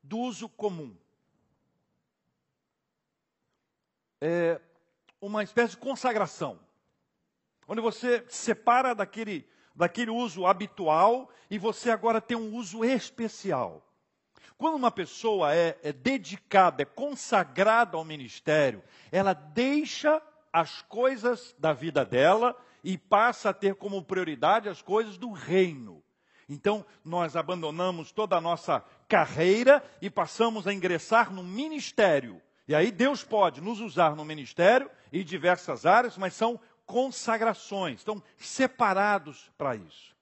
[0.03, 0.97] do uso comum.
[4.21, 4.59] É,
[5.21, 6.59] uma espécie de consagração,
[7.67, 13.85] onde você separa daquele, daquele uso habitual e você agora tem um uso especial.
[14.57, 20.21] Quando uma pessoa é, é dedicada, é consagrada ao ministério, ela deixa
[20.53, 26.03] as coisas da vida dela e passa a ter como prioridade as coisas do reino.
[26.49, 32.41] Então, nós abandonamos toda a nossa carreira e passamos a ingressar no ministério.
[32.69, 38.23] E aí Deus pode nos usar no ministério em diversas áreas, mas são consagrações, estão
[38.37, 40.15] separados para isso.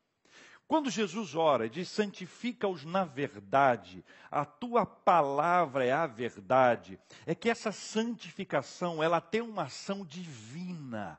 [0.68, 7.34] Quando Jesus ora e diz: santifica-os na verdade, a tua palavra é a verdade, é
[7.34, 11.18] que essa santificação ela tem uma ação divina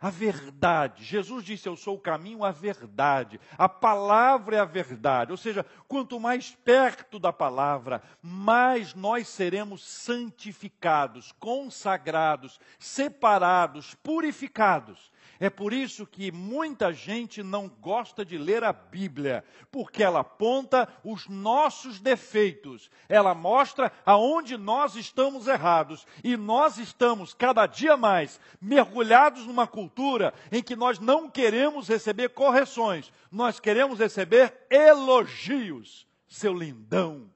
[0.00, 1.04] a verdade.
[1.04, 3.40] Jesus disse: Eu sou o caminho, a verdade.
[3.56, 5.32] A palavra é a verdade.
[5.32, 15.10] Ou seja, quanto mais perto da palavra, mais nós seremos santificados, consagrados, separados, purificados.
[15.38, 20.88] É por isso que muita gente não gosta de ler a Bíblia, porque ela aponta
[21.04, 28.40] os nossos defeitos, ela mostra aonde nós estamos errados e nós estamos cada dia mais
[28.60, 36.06] mergulhados numa cultura em que nós não queremos receber correções, nós queremos receber elogios.
[36.28, 37.30] Seu lindão,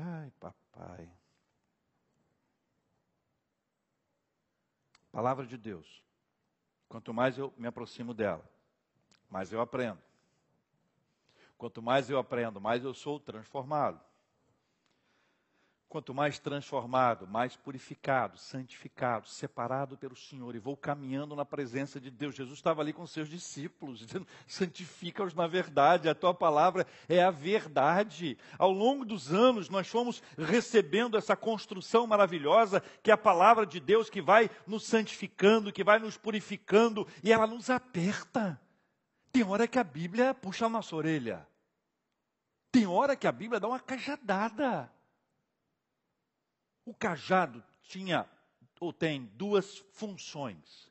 [0.00, 1.17] Ai, papai.
[5.10, 6.02] Palavra de Deus.
[6.88, 8.48] Quanto mais eu me aproximo dela,
[9.28, 10.00] mais eu aprendo.
[11.56, 14.00] Quanto mais eu aprendo, mais eu sou transformado.
[15.88, 22.10] Quanto mais transformado, mais purificado, santificado, separado pelo Senhor, e vou caminhando na presença de
[22.10, 22.34] Deus.
[22.34, 27.30] Jesus estava ali com seus discípulos, dizendo: santifica-os na verdade, a tua palavra é a
[27.30, 28.36] verdade.
[28.58, 33.80] Ao longo dos anos, nós fomos recebendo essa construção maravilhosa, que é a palavra de
[33.80, 38.60] Deus, que vai nos santificando, que vai nos purificando, e ela nos aperta.
[39.32, 41.48] Tem hora que a Bíblia puxa a nossa orelha,
[42.70, 44.92] tem hora que a Bíblia dá uma cajadada.
[46.88, 48.26] O cajado tinha
[48.80, 50.90] ou tem duas funções.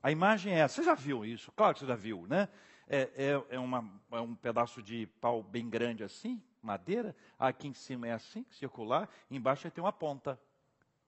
[0.00, 0.76] A imagem é essa.
[0.76, 1.50] Você já viu isso?
[1.50, 2.48] Claro que você já viu, né?
[2.86, 7.16] É, é, é, uma, é um pedaço de pau bem grande assim, madeira.
[7.36, 9.08] Aqui em cima é assim, circular.
[9.28, 10.40] Embaixo tem uma ponta.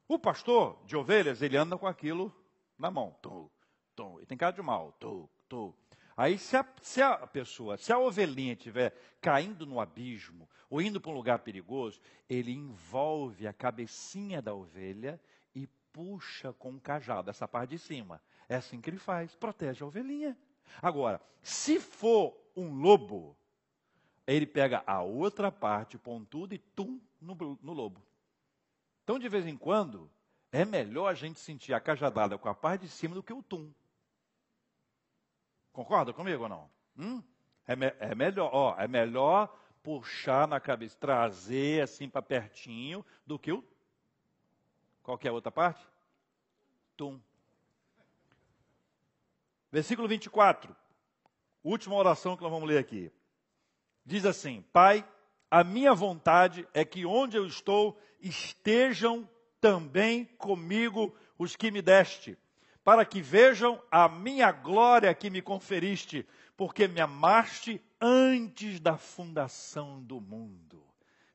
[0.09, 2.35] O pastor de ovelhas, ele anda com aquilo
[2.77, 3.17] na mão.
[3.23, 3.49] Tum,
[3.95, 4.19] tum.
[4.21, 4.91] E tem cara de mal.
[4.99, 5.73] Tum, tum.
[6.17, 11.01] Aí, se a, se a pessoa, se a ovelhinha estiver caindo no abismo ou indo
[11.01, 15.21] para um lugar perigoso, ele envolve a cabecinha da ovelha
[15.55, 18.21] e puxa com um cajado, essa parte de cima.
[18.49, 20.37] É assim que ele faz, protege a ovelhinha.
[20.81, 23.37] Agora, se for um lobo,
[24.27, 28.03] ele pega a outra parte pontuda e tum no, no lobo.
[29.05, 30.11] Então, de vez em quando,
[30.51, 33.43] é melhor a gente sentir a cajadada com a parte de cima do que o
[33.43, 33.73] tum.
[35.73, 36.71] Concorda comigo ou não?
[36.97, 37.23] Hum?
[37.67, 43.39] É, me, é, melhor, ó, é melhor puxar na cabeça, trazer assim para pertinho do
[43.39, 43.65] que o.
[45.03, 45.85] Qualquer outra parte?
[46.97, 47.21] Tum.
[49.71, 50.77] Versículo 24.
[51.65, 53.11] Última oração que nós vamos ler aqui.
[54.05, 55.07] Diz assim: Pai,
[55.51, 59.29] a minha vontade é que onde eu estou estejam
[59.61, 62.37] também comigo os que me deste,
[62.85, 70.03] para que vejam a minha glória que me conferiste, porque me amaste antes da fundação
[70.03, 70.83] do mundo.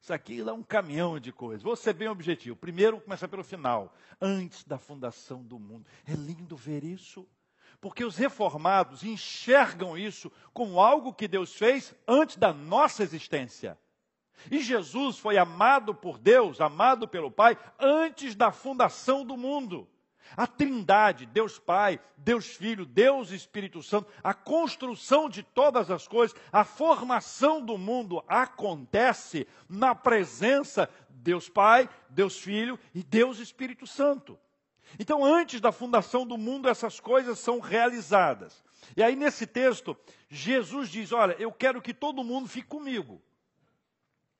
[0.01, 1.63] Isso aqui é um caminhão de coisas.
[1.63, 2.55] Vou ser bem objetivo.
[2.55, 3.93] Primeiro, começar pelo final.
[4.21, 5.85] Antes da fundação do mundo.
[6.05, 7.27] É lindo ver isso.
[7.81, 13.77] Porque os reformados enxergam isso como algo que Deus fez antes da nossa existência.
[14.49, 19.87] E Jesus foi amado por Deus, amado pelo Pai, antes da fundação do mundo.
[20.35, 26.35] A Trindade, Deus Pai, Deus Filho, Deus Espírito Santo, a construção de todas as coisas,
[26.51, 34.37] a formação do mundo acontece na presença Deus Pai, Deus Filho e Deus Espírito Santo.
[34.99, 38.63] Então, antes da fundação do mundo, essas coisas são realizadas.
[38.95, 39.97] E aí, nesse texto,
[40.29, 43.21] Jesus diz: Olha, eu quero que todo mundo fique comigo.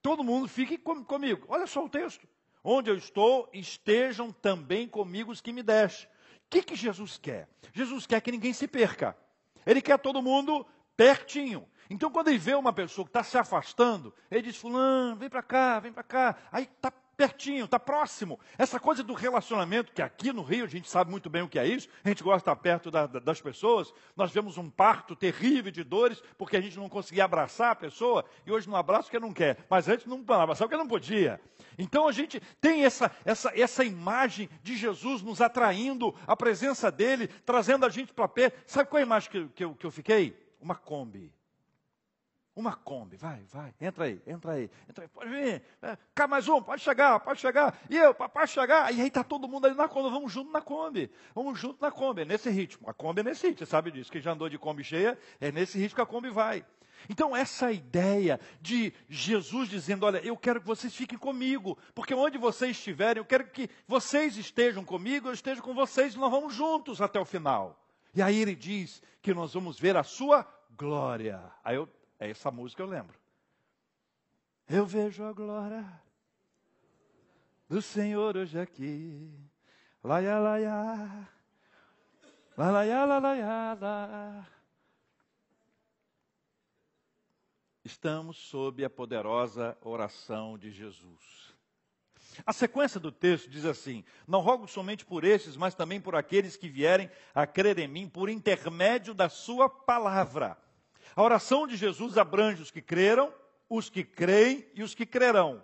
[0.02, 1.46] Todo mundo fique com, comigo.
[1.50, 2.28] Olha só o texto.
[2.70, 6.06] Onde eu estou, estejam também comigo os que me deste.
[6.06, 6.10] O
[6.50, 7.48] que, que Jesus quer?
[7.72, 9.16] Jesus quer que ninguém se perca.
[9.66, 11.66] Ele quer todo mundo pertinho.
[11.90, 15.42] Então, quando ele vê uma pessoa que está se afastando, ele diz: Fulano, vem para
[15.42, 16.36] cá, vem para cá.
[16.52, 18.40] Aí está pertinho, está próximo.
[18.58, 21.58] Essa coisa do relacionamento, que aqui no Rio a gente sabe muito bem o que
[21.58, 23.92] é isso, a gente gosta de estar perto da, da, das pessoas.
[24.16, 28.24] Nós vemos um parto terrível de dores, porque a gente não conseguia abraçar a pessoa,
[28.46, 31.42] e hoje não abraça porque não quer, mas antes não abraçava porque não podia.
[31.78, 37.28] Então a gente tem essa, essa, essa imagem de Jesus nos atraindo, a presença dele,
[37.28, 38.62] trazendo a gente para perto.
[38.68, 40.38] Sabe qual é a imagem que, que, eu, que eu fiquei?
[40.62, 41.37] Uma Kombi.
[42.58, 46.48] Uma Kombi, vai, vai, entra aí, entra aí, entra aí, pode vir, é, cá mais
[46.48, 49.76] um, pode chegar, pode chegar, e eu, pode chegar, e aí está todo mundo ali
[49.76, 53.22] na Kombi, vamos junto na Kombi, vamos junto na Kombi, é nesse ritmo, a Kombi
[53.22, 55.98] é nesse ritmo, você sabe disso, quem já andou de Kombi cheia, é nesse ritmo
[55.98, 56.66] que a Kombi vai.
[57.08, 62.40] Então, essa ideia de Jesus dizendo: Olha, eu quero que vocês fiquem comigo, porque onde
[62.40, 67.00] vocês estiverem, eu quero que vocês estejam comigo, eu esteja com vocês, nós vamos juntos
[67.00, 67.80] até o final.
[68.16, 70.44] E aí ele diz que nós vamos ver a sua
[70.76, 71.40] glória.
[71.64, 71.88] Aí eu
[72.20, 73.18] é essa música eu lembro.
[74.68, 75.86] Eu vejo a glória
[77.70, 79.32] do Senhor hoje aqui.
[80.04, 81.30] Laia, laia.
[82.58, 84.48] Laia, laia, laia.
[87.84, 91.56] Estamos sob a poderosa oração de Jesus.
[92.46, 96.58] A sequência do texto diz assim: Não rogo somente por estes, mas também por aqueles
[96.58, 100.58] que vierem a crer em mim por intermédio da Sua palavra
[101.18, 103.34] a oração de Jesus abrange os que creram,
[103.68, 105.64] os que creem e os que crerão.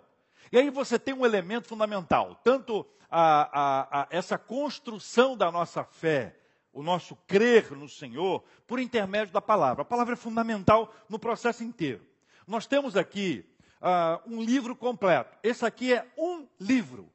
[0.50, 5.84] E aí você tem um elemento fundamental, tanto a, a, a essa construção da nossa
[5.84, 6.36] fé,
[6.72, 9.82] o nosso crer no Senhor, por intermédio da palavra.
[9.82, 12.04] A palavra é fundamental no processo inteiro.
[12.48, 13.48] Nós temos aqui
[13.80, 15.38] uh, um livro completo.
[15.40, 17.08] Esse aqui é um livro.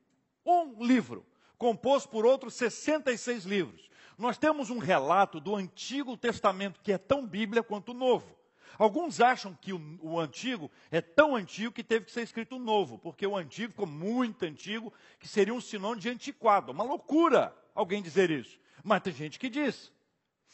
[0.46, 1.26] Um livro.
[1.58, 3.89] Composto por outros 66 livros
[4.20, 8.38] nós temos um relato do Antigo Testamento que é tão Bíblia quanto o Novo.
[8.78, 12.60] Alguns acham que o, o, antigo é tão antigo que teve que ser escrito o
[12.60, 16.72] novo, porque o antigo ficou muito antigo, que seria um sinônimo de antiquado.
[16.72, 18.58] Uma loucura alguém dizer isso.
[18.82, 19.92] Mas tem gente que diz.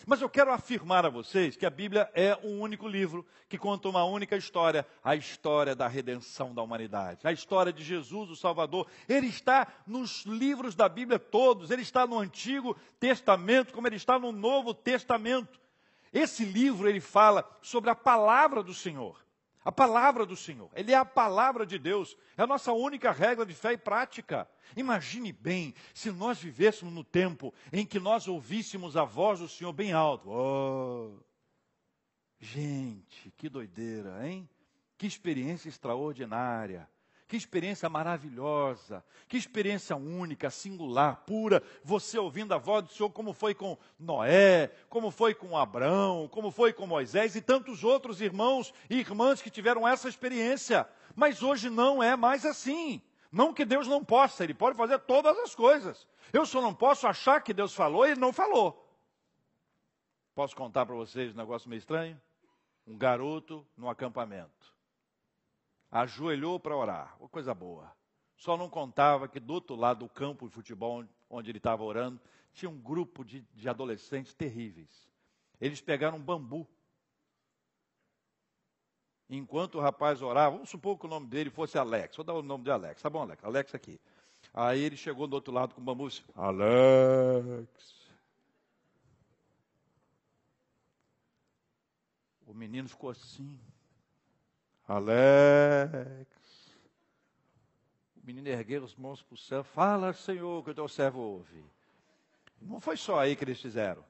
[0.05, 3.87] Mas eu quero afirmar a vocês que a Bíblia é um único livro que conta
[3.87, 8.87] uma única história, a história da redenção da humanidade, a história de Jesus, o Salvador.
[9.07, 14.19] Ele está nos livros da Bíblia todos, ele está no Antigo Testamento, como ele está
[14.19, 15.59] no Novo Testamento.
[16.11, 19.24] Esse livro ele fala sobre a palavra do Senhor.
[19.65, 20.69] A palavra do Senhor.
[20.75, 22.15] Ele é a palavra de Deus.
[22.37, 24.47] É a nossa única regra de fé e prática.
[24.77, 29.73] Imagine bem se nós vivêssemos no tempo em que nós ouvíssemos a voz do Senhor
[29.73, 30.29] bem alto.
[30.29, 31.19] Oh,
[32.39, 34.47] gente, que doideira, hein?
[34.99, 36.87] Que experiência extraordinária.
[37.27, 41.63] Que experiência maravilhosa, que experiência única, singular, pura.
[41.83, 46.51] Você ouvindo a voz do Senhor, como foi com Noé, como foi com Abraão, como
[46.51, 50.87] foi com Moisés e tantos outros irmãos e irmãs que tiveram essa experiência.
[51.15, 53.01] Mas hoje não é mais assim.
[53.31, 56.07] Não que Deus não possa, Ele pode fazer todas as coisas.
[56.31, 58.87] Eu só não posso achar que Deus falou e não falou.
[60.35, 62.21] Posso contar para vocês um negócio meio estranho?
[62.85, 64.74] Um garoto no acampamento
[65.95, 67.15] ajoelhou para orar.
[67.19, 67.89] Uma coisa boa.
[68.35, 72.19] Só não contava que do outro lado do campo de futebol onde ele estava orando,
[72.53, 75.07] tinha um grupo de, de adolescentes terríveis.
[75.59, 76.67] Eles pegaram um bambu.
[79.29, 82.15] Enquanto o rapaz orava, vamos supor que o nome dele fosse Alex.
[82.17, 83.01] Vou dar o nome de Alex.
[83.01, 83.43] Tá bom, Alex?
[83.43, 83.99] Alex aqui.
[84.53, 88.05] Aí ele chegou do outro lado com o bambu e disse, Alex.
[92.45, 93.57] O menino ficou assim.
[94.87, 96.27] Alex.
[98.15, 99.63] O menino ergueu as mãos para o céu.
[99.63, 101.63] Fala, Senhor, que o teu servo ouve.
[102.61, 104.03] Não foi só aí que eles fizeram.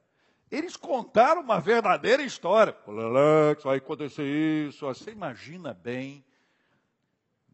[0.50, 2.76] Eles contaram uma verdadeira história.
[2.88, 4.86] Alex, vai acontecer isso.
[4.86, 6.24] Você imagina bem,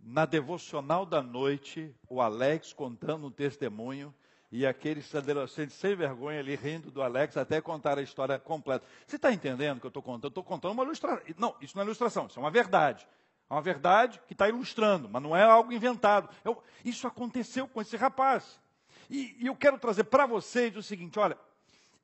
[0.03, 4.13] na devocional da noite, o Alex contando um testemunho
[4.51, 8.85] e aqueles adolescentes sem vergonha ali rindo do Alex até contar a história completa.
[9.07, 10.25] Você está entendendo o que eu estou contando?
[10.25, 11.21] Eu estou contando uma ilustração.
[11.37, 13.07] Não, isso não é ilustração, isso é uma verdade.
[13.49, 16.29] É uma verdade que está ilustrando, mas não é algo inventado.
[16.43, 18.59] Eu, isso aconteceu com esse rapaz.
[19.09, 21.37] E, e eu quero trazer para vocês o seguinte: olha,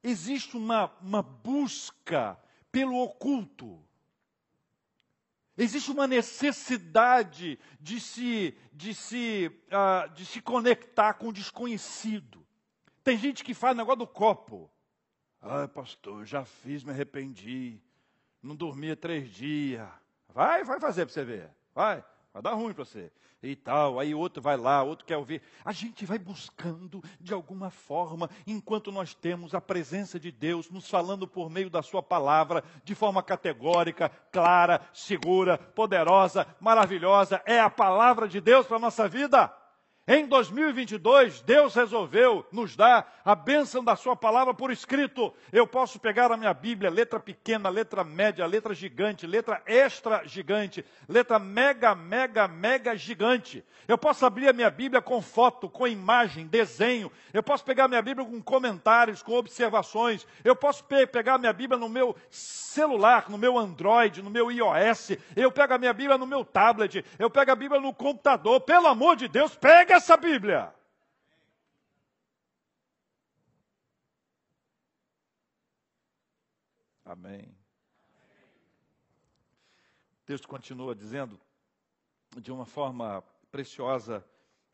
[0.01, 2.37] existe uma, uma busca
[2.71, 3.81] pelo oculto.
[5.57, 12.45] Existe uma necessidade de se, de, se, uh, de se conectar com o desconhecido.
[13.03, 14.69] Tem gente que faz negócio do copo.
[15.41, 17.81] Ai, pastor, já fiz, me arrependi.
[18.43, 19.87] Não dormia três dias.
[20.33, 21.49] Vai, vai fazer para você ver.
[21.73, 22.03] Vai,
[22.37, 23.11] vai dar ruim para você
[23.41, 23.99] e tal.
[23.99, 25.41] Aí outro vai lá, outro quer ouvir.
[25.65, 30.89] A gente vai buscando de alguma forma, enquanto nós temos a presença de Deus nos
[30.89, 37.41] falando por meio da Sua palavra, de forma categórica, clara, segura, poderosa, maravilhosa.
[37.45, 39.51] É a palavra de Deus para a nossa vida.
[40.09, 45.33] Em 2022, Deus resolveu nos dar a bênção da Sua palavra por escrito.
[45.51, 50.85] Eu posso pegar a minha Bíblia, letra pequena, letra média, letra gigante, letra extra gigante,
[51.09, 53.61] letra mega, mega, mega gigante.
[53.85, 57.11] Eu posso abrir a minha Bíblia com foto, com imagem, desenho.
[57.33, 60.25] Eu posso pegar a minha Bíblia com comentários, com observações.
[60.41, 64.49] Eu posso pe pegar a minha Bíblia no meu celular, no meu Android, no meu
[64.49, 65.17] iOS.
[65.35, 67.03] Eu pego a minha Bíblia no meu tablet.
[67.19, 68.61] Eu pego a Bíblia no computador.
[68.61, 70.71] Pelo amor de Deus, pega essa Bíblia.
[77.03, 77.57] Amém.
[80.21, 81.39] O texto continua dizendo,
[82.37, 84.23] de uma forma preciosa,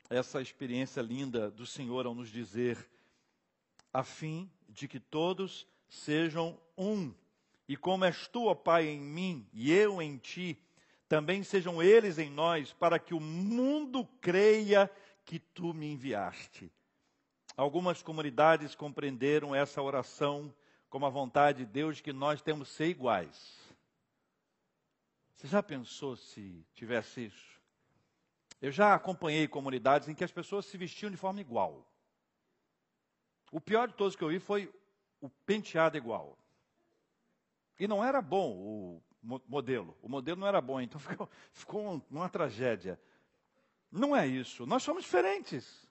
[0.10, 2.90] essa experiência linda do Senhor ao nos dizer,
[3.94, 7.14] a fim de que todos sejam um,
[7.66, 10.62] e como és tu, ó Pai, em mim e eu em ti,
[11.08, 14.92] também sejam eles em nós, para que o mundo creia
[15.26, 16.72] que tu me enviaste.
[17.56, 20.54] Algumas comunidades compreenderam essa oração
[20.90, 23.60] como a vontade de Deus de que nós temos ser iguais.
[25.36, 27.62] Você já pensou se tivesse isso?
[28.62, 31.86] Eu já acompanhei comunidades em que as pessoas se vestiam de forma igual.
[33.52, 34.74] O pior de todos que eu vi foi
[35.20, 36.38] o penteado igual.
[37.80, 39.04] E não era bom o
[39.48, 39.98] modelo.
[40.02, 43.00] O modelo não era bom, então ficou, ficou uma tragédia.
[43.94, 44.66] Não é isso.
[44.66, 45.88] Nós somos diferentes.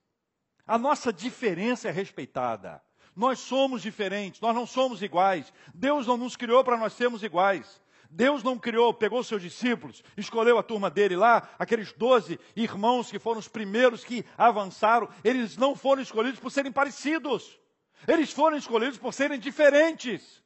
[0.67, 2.83] A nossa diferença é respeitada.
[3.15, 5.53] Nós somos diferentes, nós não somos iguais.
[5.73, 7.81] Deus não nos criou para nós sermos iguais.
[8.11, 13.19] Deus não criou, pegou seus discípulos, escolheu a turma dele lá, aqueles doze irmãos que
[13.19, 17.59] foram os primeiros que avançaram, eles não foram escolhidos por serem parecidos,
[18.07, 20.43] eles foram escolhidos por serem diferentes.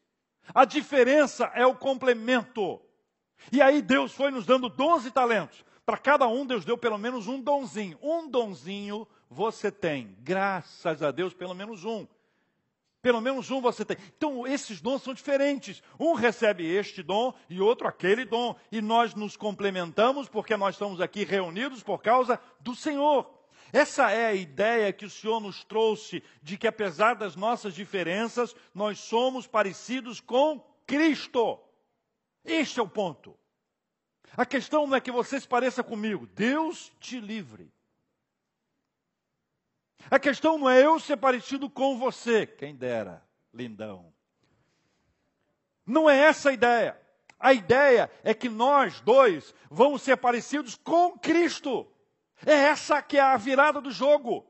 [0.55, 2.81] A diferença é o complemento.
[3.51, 5.65] E aí Deus foi nos dando doze talentos.
[5.87, 7.97] Para cada um, Deus deu pelo menos um donzinho.
[8.03, 10.17] Um donzinho você tem.
[10.19, 12.09] Graças a Deus, pelo menos um.
[13.01, 13.97] Pelo menos um você tem.
[14.17, 15.81] Então, esses dons são diferentes.
[15.97, 18.57] Um recebe este dom e outro aquele dom.
[18.73, 23.33] E nós nos complementamos porque nós estamos aqui reunidos por causa do Senhor.
[23.73, 28.57] Essa é a ideia que o Senhor nos trouxe de que, apesar das nossas diferenças,
[28.75, 31.61] nós somos parecidos com Cristo.
[32.45, 33.37] Este é o ponto.
[34.37, 36.27] A questão não é que você se pareça comigo.
[36.27, 37.73] Deus te livre.
[40.11, 42.47] A questão não é eu ser parecido com você.
[42.47, 44.13] Quem dera, lindão.
[45.87, 47.01] Não é essa a ideia.
[47.39, 51.87] A ideia é que nós dois vamos ser parecidos com Cristo.
[52.45, 54.47] É essa que é a virada do jogo.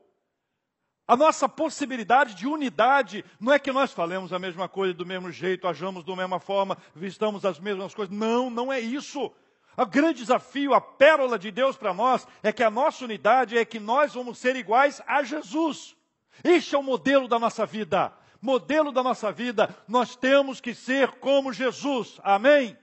[1.07, 5.31] A nossa possibilidade de unidade não é que nós falemos a mesma coisa do mesmo
[5.31, 8.13] jeito, ajamos da mesma forma, vistamos as mesmas coisas.
[8.13, 9.31] Não, não é isso.
[9.77, 13.63] O grande desafio, a pérola de Deus para nós, é que a nossa unidade é
[13.63, 15.95] que nós vamos ser iguais a Jesus.
[16.43, 18.11] Este é o modelo da nossa vida.
[18.41, 22.19] Modelo da nossa vida, nós temos que ser como Jesus.
[22.23, 22.77] Amém?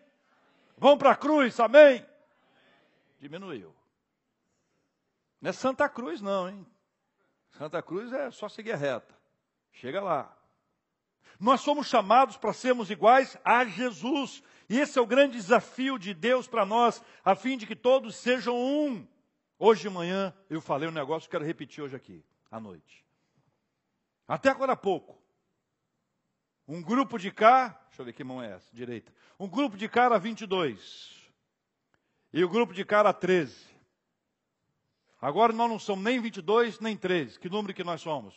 [0.78, 2.04] Vamos para a cruz, amém?
[3.18, 3.74] Diminuiu.
[5.40, 6.66] Não é Santa Cruz, não, hein?
[7.50, 9.14] Santa Cruz é só seguir reta.
[9.72, 10.36] Chega lá.
[11.38, 14.42] Nós somos chamados para sermos iguais a Jesus.
[14.68, 18.16] E esse é o grande desafio de Deus para nós, a fim de que todos
[18.16, 19.06] sejam um.
[19.58, 23.04] Hoje de manhã eu falei um negócio que quero repetir hoje aqui, à noite.
[24.26, 25.22] Até agora há pouco.
[26.66, 29.12] Um grupo de cá, deixa eu ver que mão é essa, direita.
[29.38, 31.30] Um grupo de cá era 22.
[32.32, 33.54] E o grupo de cá era 13.
[35.20, 37.38] Agora nós não somos nem 22, nem 13.
[37.38, 38.34] Que número que nós somos?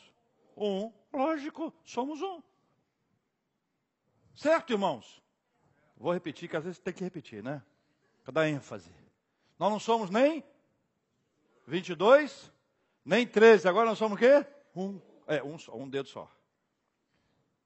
[0.56, 0.92] Um.
[1.12, 2.42] Lógico, somos um.
[4.36, 5.22] Certo, irmãos?
[5.98, 7.62] Vou repetir, que às vezes tem que repetir, né?
[8.24, 8.92] Para dar ênfase.
[9.58, 10.44] Nós não somos nem
[11.66, 12.52] 22,
[13.04, 13.68] nem 13.
[13.68, 14.46] Agora nós somos o quê?
[14.76, 15.02] Um.
[15.28, 16.32] É, um, só, um dedo só.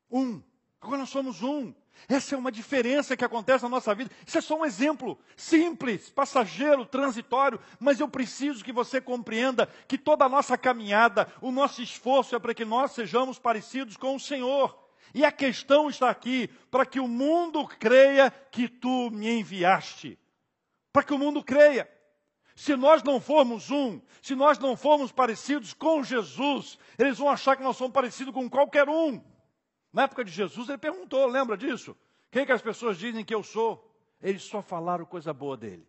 [0.10, 0.42] Um.
[0.80, 1.74] Agora nós somos um.
[2.08, 4.10] Essa é uma diferença que acontece na nossa vida.
[4.26, 9.98] Isso é só um exemplo simples, passageiro, transitório, mas eu preciso que você compreenda que
[9.98, 14.20] toda a nossa caminhada, o nosso esforço é para que nós sejamos parecidos com o
[14.20, 14.81] Senhor.
[15.14, 20.18] E a questão está aqui para que o mundo creia que tu me enviaste.
[20.91, 21.89] Para que o mundo creia.
[22.55, 27.55] Se nós não formos um, se nós não formos parecidos com Jesus, eles vão achar
[27.55, 29.22] que nós somos parecidos com qualquer um.
[29.91, 31.95] Na época de Jesus, ele perguntou, lembra disso?
[32.30, 33.89] Quem que as pessoas dizem que eu sou?
[34.22, 35.88] Eles só falaram coisa boa dele.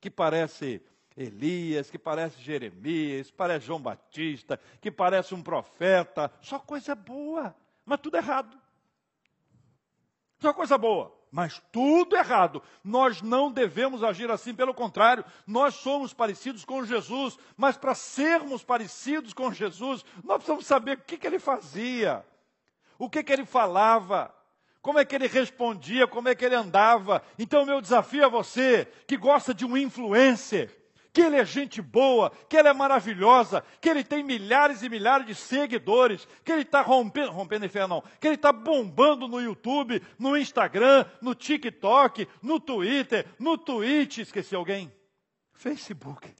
[0.00, 0.80] Que parece
[1.16, 6.32] Elias, que parece Jeremias, parece João Batista, que parece um profeta.
[6.40, 7.54] Só coisa boa,
[7.84, 8.61] mas tudo errado.
[10.42, 12.60] Só coisa boa, mas tudo errado.
[12.82, 18.64] Nós não devemos agir assim, pelo contrário, nós somos parecidos com Jesus, mas para sermos
[18.64, 22.26] parecidos com Jesus, nós precisamos saber o que, que ele fazia.
[22.98, 24.34] O que, que ele falava,
[24.80, 27.22] como é que ele respondia, como é que ele andava.
[27.38, 30.76] Então, meu desafio a você que gosta de um influencer,
[31.12, 35.26] que ele é gente boa, que ele é maravilhosa, que ele tem milhares e milhares
[35.26, 40.02] de seguidores, que ele está rompendo, rompendo em não, que ele está bombando no YouTube,
[40.18, 44.90] no Instagram, no TikTok, no Twitter, no Twitch, esqueci alguém?
[45.52, 46.34] Facebook.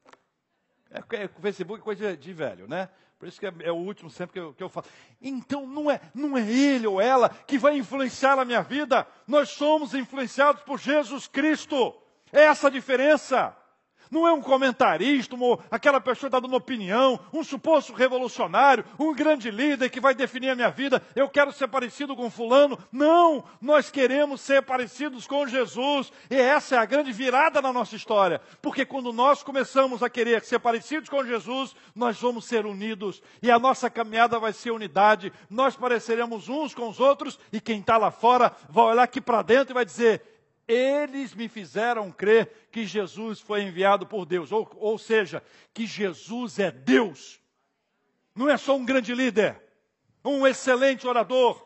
[0.90, 2.88] É, é, Facebook é coisa de velho, né?
[3.18, 4.86] Por isso que é, é o último sempre que eu, que eu falo.
[5.20, 9.06] Então não é, não é ele ou ela que vai influenciar a minha vida.
[9.28, 11.94] Nós somos influenciados por Jesus Cristo.
[12.32, 13.56] É essa a diferença.
[14.12, 19.50] Não é um comentarista, uma, aquela pessoa está dando opinião, um suposto revolucionário, um grande
[19.50, 21.02] líder que vai definir a minha vida.
[21.16, 22.78] Eu quero ser parecido com Fulano.
[22.92, 23.42] Não!
[23.58, 26.12] Nós queremos ser parecidos com Jesus.
[26.30, 28.42] E essa é a grande virada na nossa história.
[28.60, 33.22] Porque quando nós começamos a querer ser parecidos com Jesus, nós vamos ser unidos.
[33.40, 35.32] E a nossa caminhada vai ser unidade.
[35.48, 37.38] Nós pareceremos uns com os outros.
[37.50, 40.31] E quem está lá fora vai olhar aqui para dentro e vai dizer:
[40.66, 44.52] eles me fizeram crer que Jesus foi enviado por Deus.
[44.52, 45.42] Ou, ou seja,
[45.74, 47.40] que Jesus é Deus.
[48.34, 49.60] Não é só um grande líder,
[50.24, 51.62] um excelente orador,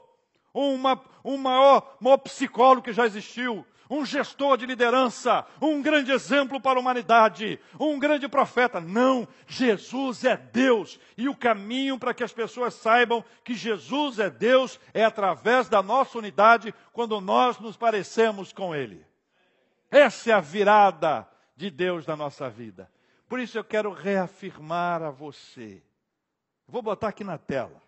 [0.53, 6.61] uma, um maior, maior psicólogo que já existiu, um gestor de liderança, um grande exemplo
[6.61, 8.81] para a humanidade, um grande profeta.
[8.81, 10.99] Não, Jesus é Deus.
[11.17, 15.83] E o caminho para que as pessoas saibam que Jesus é Deus é através da
[15.83, 19.05] nossa unidade, quando nós nos parecemos com Ele.
[19.91, 22.91] Essa é a virada de Deus na nossa vida.
[23.29, 25.83] Por isso eu quero reafirmar a você.
[26.67, 27.81] Vou botar aqui na tela,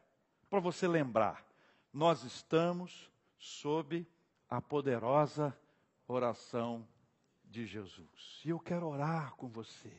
[0.48, 1.44] para você lembrar.
[1.92, 4.06] Nós estamos sob
[4.48, 5.56] a poderosa
[6.08, 6.86] oração
[7.44, 8.40] de Jesus.
[8.44, 9.92] E eu quero orar com você.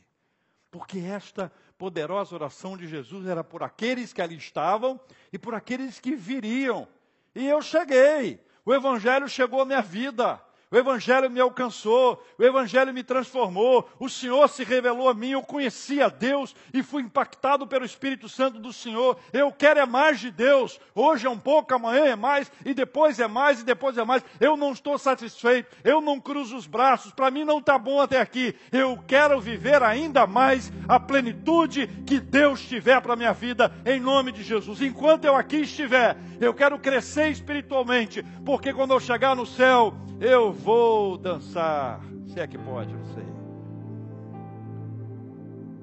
[0.71, 4.99] Porque esta poderosa oração de Jesus era por aqueles que ali estavam
[5.31, 6.87] e por aqueles que viriam.
[7.33, 8.43] E eu cheguei.
[8.65, 10.43] O Evangelho chegou à minha vida.
[10.71, 15.41] O Evangelho me alcançou, o Evangelho me transformou, o Senhor se revelou a mim, eu
[15.41, 19.17] conheci a Deus e fui impactado pelo Espírito Santo do Senhor.
[19.33, 20.79] Eu quero é mais de Deus.
[20.93, 24.23] Hoje é um pouco, amanhã é mais, e depois é mais, e depois é mais.
[24.39, 28.21] Eu não estou satisfeito, eu não cruzo os braços, para mim não está bom até
[28.21, 28.53] aqui.
[28.71, 33.99] Eu quero viver ainda mais a plenitude que Deus tiver para a minha vida, em
[33.99, 34.83] nome de Jesus.
[34.83, 40.51] Enquanto eu aqui estiver, eu quero crescer espiritualmente, porque quando eu chegar no céu, eu
[40.51, 42.01] vou dançar.
[42.27, 43.25] Se é que pode, não sei.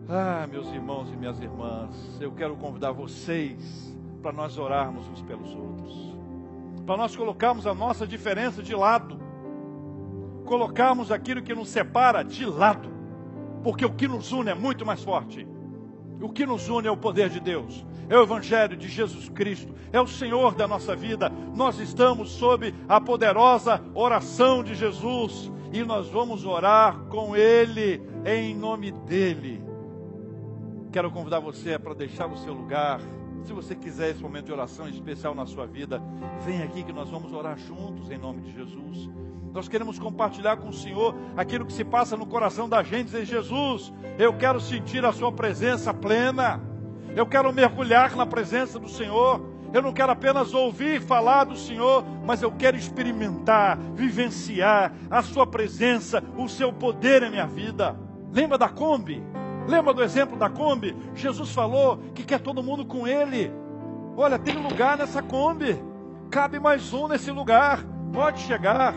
[0.08, 5.52] Ah, meus irmãos e minhas irmãs, eu quero convidar vocês para nós orarmos uns pelos
[5.52, 6.16] outros,
[6.84, 9.18] para nós colocarmos a nossa diferença de lado,
[10.44, 12.88] colocarmos aquilo que nos separa de lado,
[13.64, 15.46] porque o que nos une é muito mais forte.
[16.20, 19.74] O que nos une é o poder de Deus, é o Evangelho de Jesus Cristo,
[19.92, 21.30] é o Senhor da nossa vida.
[21.54, 28.54] Nós estamos sob a poderosa oração de Jesus e nós vamos orar com Ele, em
[28.54, 29.62] nome dEle.
[30.90, 33.00] Quero convidar você para deixar o seu lugar.
[33.44, 36.02] Se você quiser esse momento de oração especial na sua vida,
[36.44, 39.10] vem aqui que nós vamos orar juntos em nome de Jesus.
[39.56, 43.24] Nós queremos compartilhar com o Senhor aquilo que se passa no coração da gente, dizer,
[43.24, 46.60] Jesus, eu quero sentir a sua presença plena.
[47.16, 49.40] Eu quero mergulhar na presença do Senhor.
[49.72, 55.46] Eu não quero apenas ouvir falar do Senhor, mas eu quero experimentar, vivenciar a Sua
[55.46, 57.98] presença, o Seu poder em minha vida.
[58.30, 59.22] Lembra da Kombi?
[59.66, 60.94] Lembra do exemplo da Kombi?
[61.14, 63.50] Jesus falou que quer todo mundo com Ele.
[64.18, 65.82] Olha, tem lugar nessa Kombi.
[66.30, 67.82] Cabe mais um nesse lugar.
[68.12, 68.94] Pode chegar,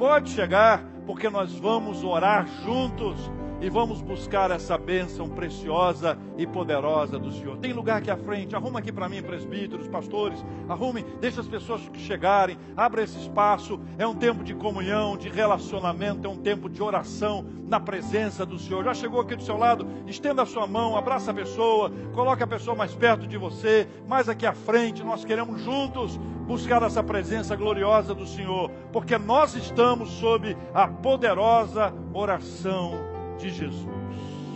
[0.00, 3.30] pode chegar, porque nós vamos orar juntos
[3.60, 7.58] e vamos buscar essa bênção preciosa e poderosa do Senhor.
[7.58, 11.82] Tem lugar aqui à frente, arruma aqui para mim, presbíteros, pastores, arrume, deixa as pessoas
[11.94, 13.78] chegarem, abra esse espaço.
[13.98, 18.58] É um tempo de comunhão, de relacionamento, é um tempo de oração na presença do
[18.58, 18.82] Senhor.
[18.82, 19.86] Já chegou aqui do seu lado?
[20.06, 24.28] Estenda a sua mão, abraça a pessoa, coloque a pessoa mais perto de você, mais
[24.28, 25.04] aqui à frente.
[25.04, 31.94] Nós queremos juntos buscar essa presença gloriosa do Senhor, porque nós estamos sob a poderosa
[32.12, 33.09] oração
[33.40, 33.86] de Jesus.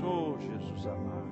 [0.05, 1.25] Oh, Jesus amado.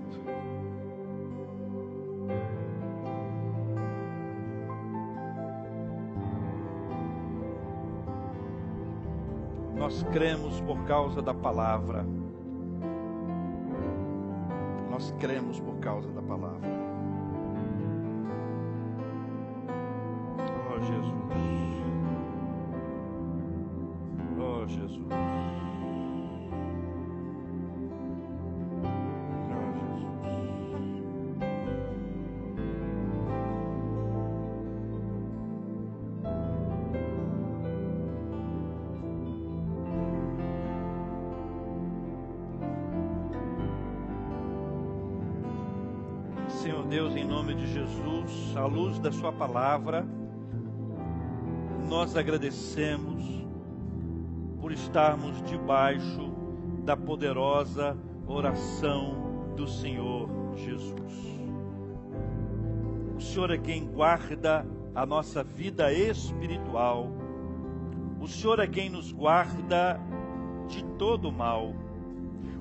[9.76, 12.07] Nós cremos por causa da palavra.
[14.90, 16.70] Nós cremos por causa da palavra.
[20.70, 21.12] Oh, Jesus.
[24.40, 25.72] Oh, Jesus.
[46.93, 50.07] Deus, em nome de Jesus, à luz da Sua palavra,
[51.88, 53.24] nós agradecemos
[54.61, 56.30] por estarmos debaixo
[56.84, 61.40] da poderosa oração do Senhor Jesus.
[63.16, 67.09] O Senhor é quem guarda a nossa vida espiritual,
[68.20, 69.99] o Senhor é quem nos guarda
[70.68, 71.72] de todo mal.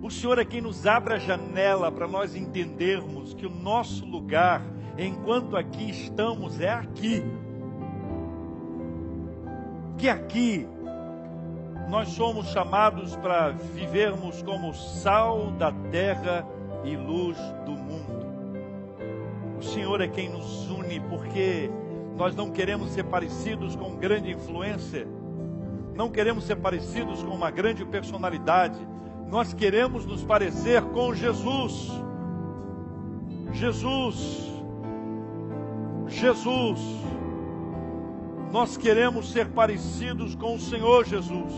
[0.02, 4.64] O Senhor é quem nos abre a janela para nós entendermos que o nosso lugar,
[4.98, 7.24] enquanto aqui estamos, é aqui.
[10.00, 10.68] Que aqui
[11.88, 16.48] nós somos chamados para vivermos como sal da terra
[16.84, 18.26] e luz do mundo.
[19.60, 21.70] O Senhor é quem nos une, porque
[22.18, 25.08] nós não queremos ser parecidos com grande influência,
[25.94, 28.80] não queremos ser parecidos com uma grande personalidade,
[29.32, 31.90] nós queremos nos parecer com Jesus.
[33.54, 34.52] Jesus.
[36.08, 36.80] Jesus.
[38.52, 41.54] Nós queremos ser parecidos com o Senhor Jesus.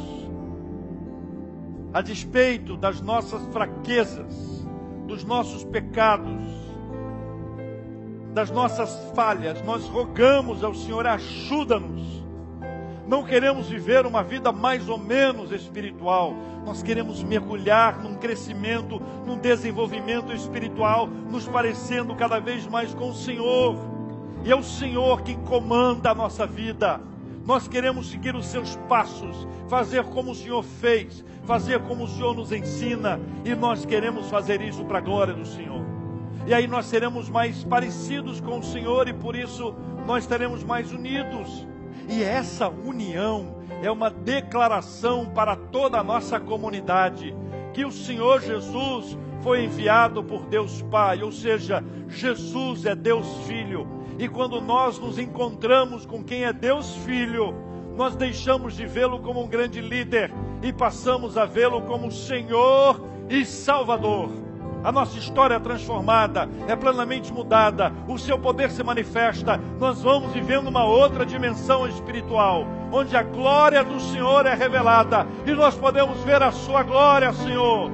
[1.91, 4.63] A despeito das nossas fraquezas,
[5.07, 6.43] dos nossos pecados,
[8.35, 12.22] das nossas falhas, nós rogamos ao Senhor, ajuda-nos
[13.07, 16.33] não queremos viver uma vida mais ou menos espiritual.
[16.65, 23.15] Nós queremos mergulhar num crescimento, num desenvolvimento espiritual, nos parecendo cada vez mais com o
[23.15, 23.75] Senhor.
[24.45, 27.01] E é o Senhor quem comanda a nossa vida.
[27.45, 32.33] Nós queremos seguir os seus passos, fazer como o Senhor fez, fazer como o Senhor
[32.33, 35.83] nos ensina, e nós queremos fazer isso para a glória do Senhor.
[36.47, 39.75] E aí nós seremos mais parecidos com o Senhor e por isso
[40.05, 41.67] nós estaremos mais unidos
[42.09, 47.35] E essa união é uma declaração para toda a nossa comunidade
[47.73, 53.87] que o Senhor Jesus foi enviado por Deus Pai, ou seja, Jesus é Deus Filho.
[54.17, 57.53] E quando nós nos encontramos com quem é Deus Filho,
[57.95, 60.31] nós deixamos de vê-lo como um grande líder
[60.61, 64.29] e passamos a vê-lo como Senhor e Salvador.
[64.83, 69.57] A nossa história é transformada, é plenamente mudada, o seu poder se manifesta.
[69.79, 75.51] Nós vamos vivendo uma outra dimensão espiritual, onde a glória do Senhor é revelada e
[75.51, 77.89] nós podemos ver a sua glória, Senhor.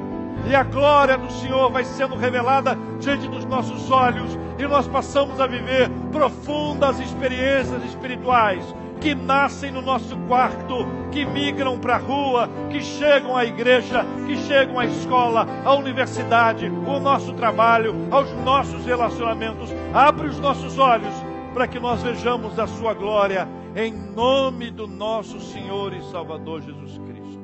[0.48, 5.40] E a glória do Senhor vai sendo revelada diante dos nossos olhos e nós passamos
[5.40, 8.64] a viver profundas experiências espirituais
[9.00, 14.36] que nascem no nosso quarto, que migram para a rua, que chegam à igreja, que
[14.36, 19.70] chegam à escola, à universidade, ao nosso trabalho, aos nossos relacionamentos.
[19.94, 21.14] Abre os nossos olhos
[21.54, 26.98] para que nós vejamos a Sua glória, em nome do nosso Senhor e Salvador Jesus
[26.98, 27.40] Cristo.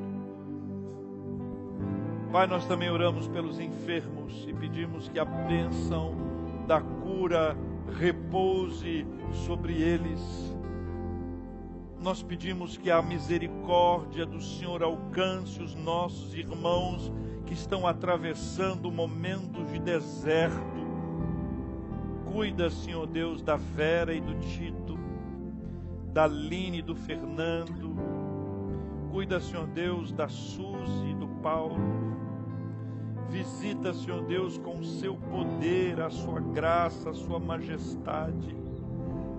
[2.32, 6.14] Pai, nós também oramos pelos enfermos e pedimos que a bênção
[6.66, 7.56] da cura
[7.98, 10.55] repouse sobre eles
[12.06, 17.12] nós pedimos que a misericórdia do Senhor alcance os nossos irmãos
[17.44, 20.86] que estão atravessando momentos de deserto.
[22.32, 24.96] Cuida, Senhor Deus, da Vera e do Tito,
[26.12, 27.96] da Aline e do Fernando.
[29.10, 31.76] Cuida, Senhor Deus, da Suzy e do Paulo.
[33.30, 38.54] Visita, Senhor Deus, com o seu poder, a sua graça, a sua majestade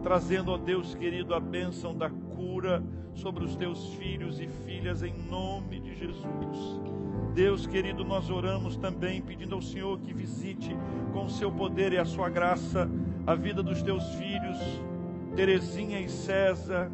[0.07, 2.83] trazendo, ó Deus querido, a bênção da cura
[3.15, 6.79] sobre os teus filhos e filhas em nome de Jesus.
[7.33, 10.75] Deus querido, nós oramos também pedindo ao Senhor que visite
[11.11, 12.87] com o seu poder e a sua graça
[13.25, 14.57] a vida dos teus filhos,
[15.35, 16.91] Terezinha e César,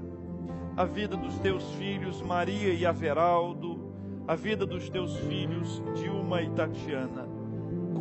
[0.75, 3.93] a vida dos teus filhos, Maria e Averaldo,
[4.27, 7.32] a vida dos teus filhos, Dilma e Tatiana.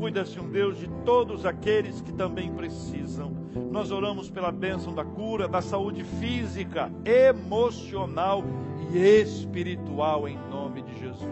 [0.02, 3.30] Cuida-se um Deus de todos aqueles que também precisam.
[3.70, 8.42] Nós oramos pela bênção da cura, da saúde física, emocional
[8.92, 11.22] e espiritual em nome de Jesus.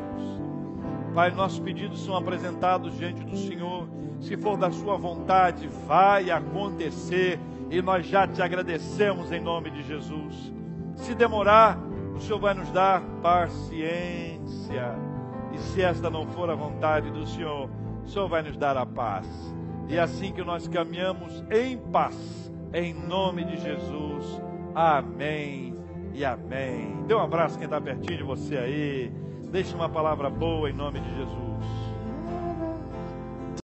[1.13, 3.89] Pai, nossos pedidos são apresentados diante do Senhor.
[4.21, 7.41] Se for da Sua vontade, vai acontecer
[7.71, 10.53] e nós já te agradecemos em nome de Jesus.
[10.95, 11.77] Se demorar,
[12.15, 14.95] o Senhor vai nos dar paciência.
[15.53, 17.69] E se esta não for a vontade do Senhor,
[18.11, 19.27] Senhor vai nos dar a paz.
[19.89, 24.43] E assim que nós caminhamos em paz, em nome de Jesus.
[24.75, 25.77] Amém
[26.13, 27.05] e amém.
[27.07, 29.13] Dê um abraço quem está pertinho de você aí.
[29.51, 31.80] Deixe uma palavra boa em nome de Jesus.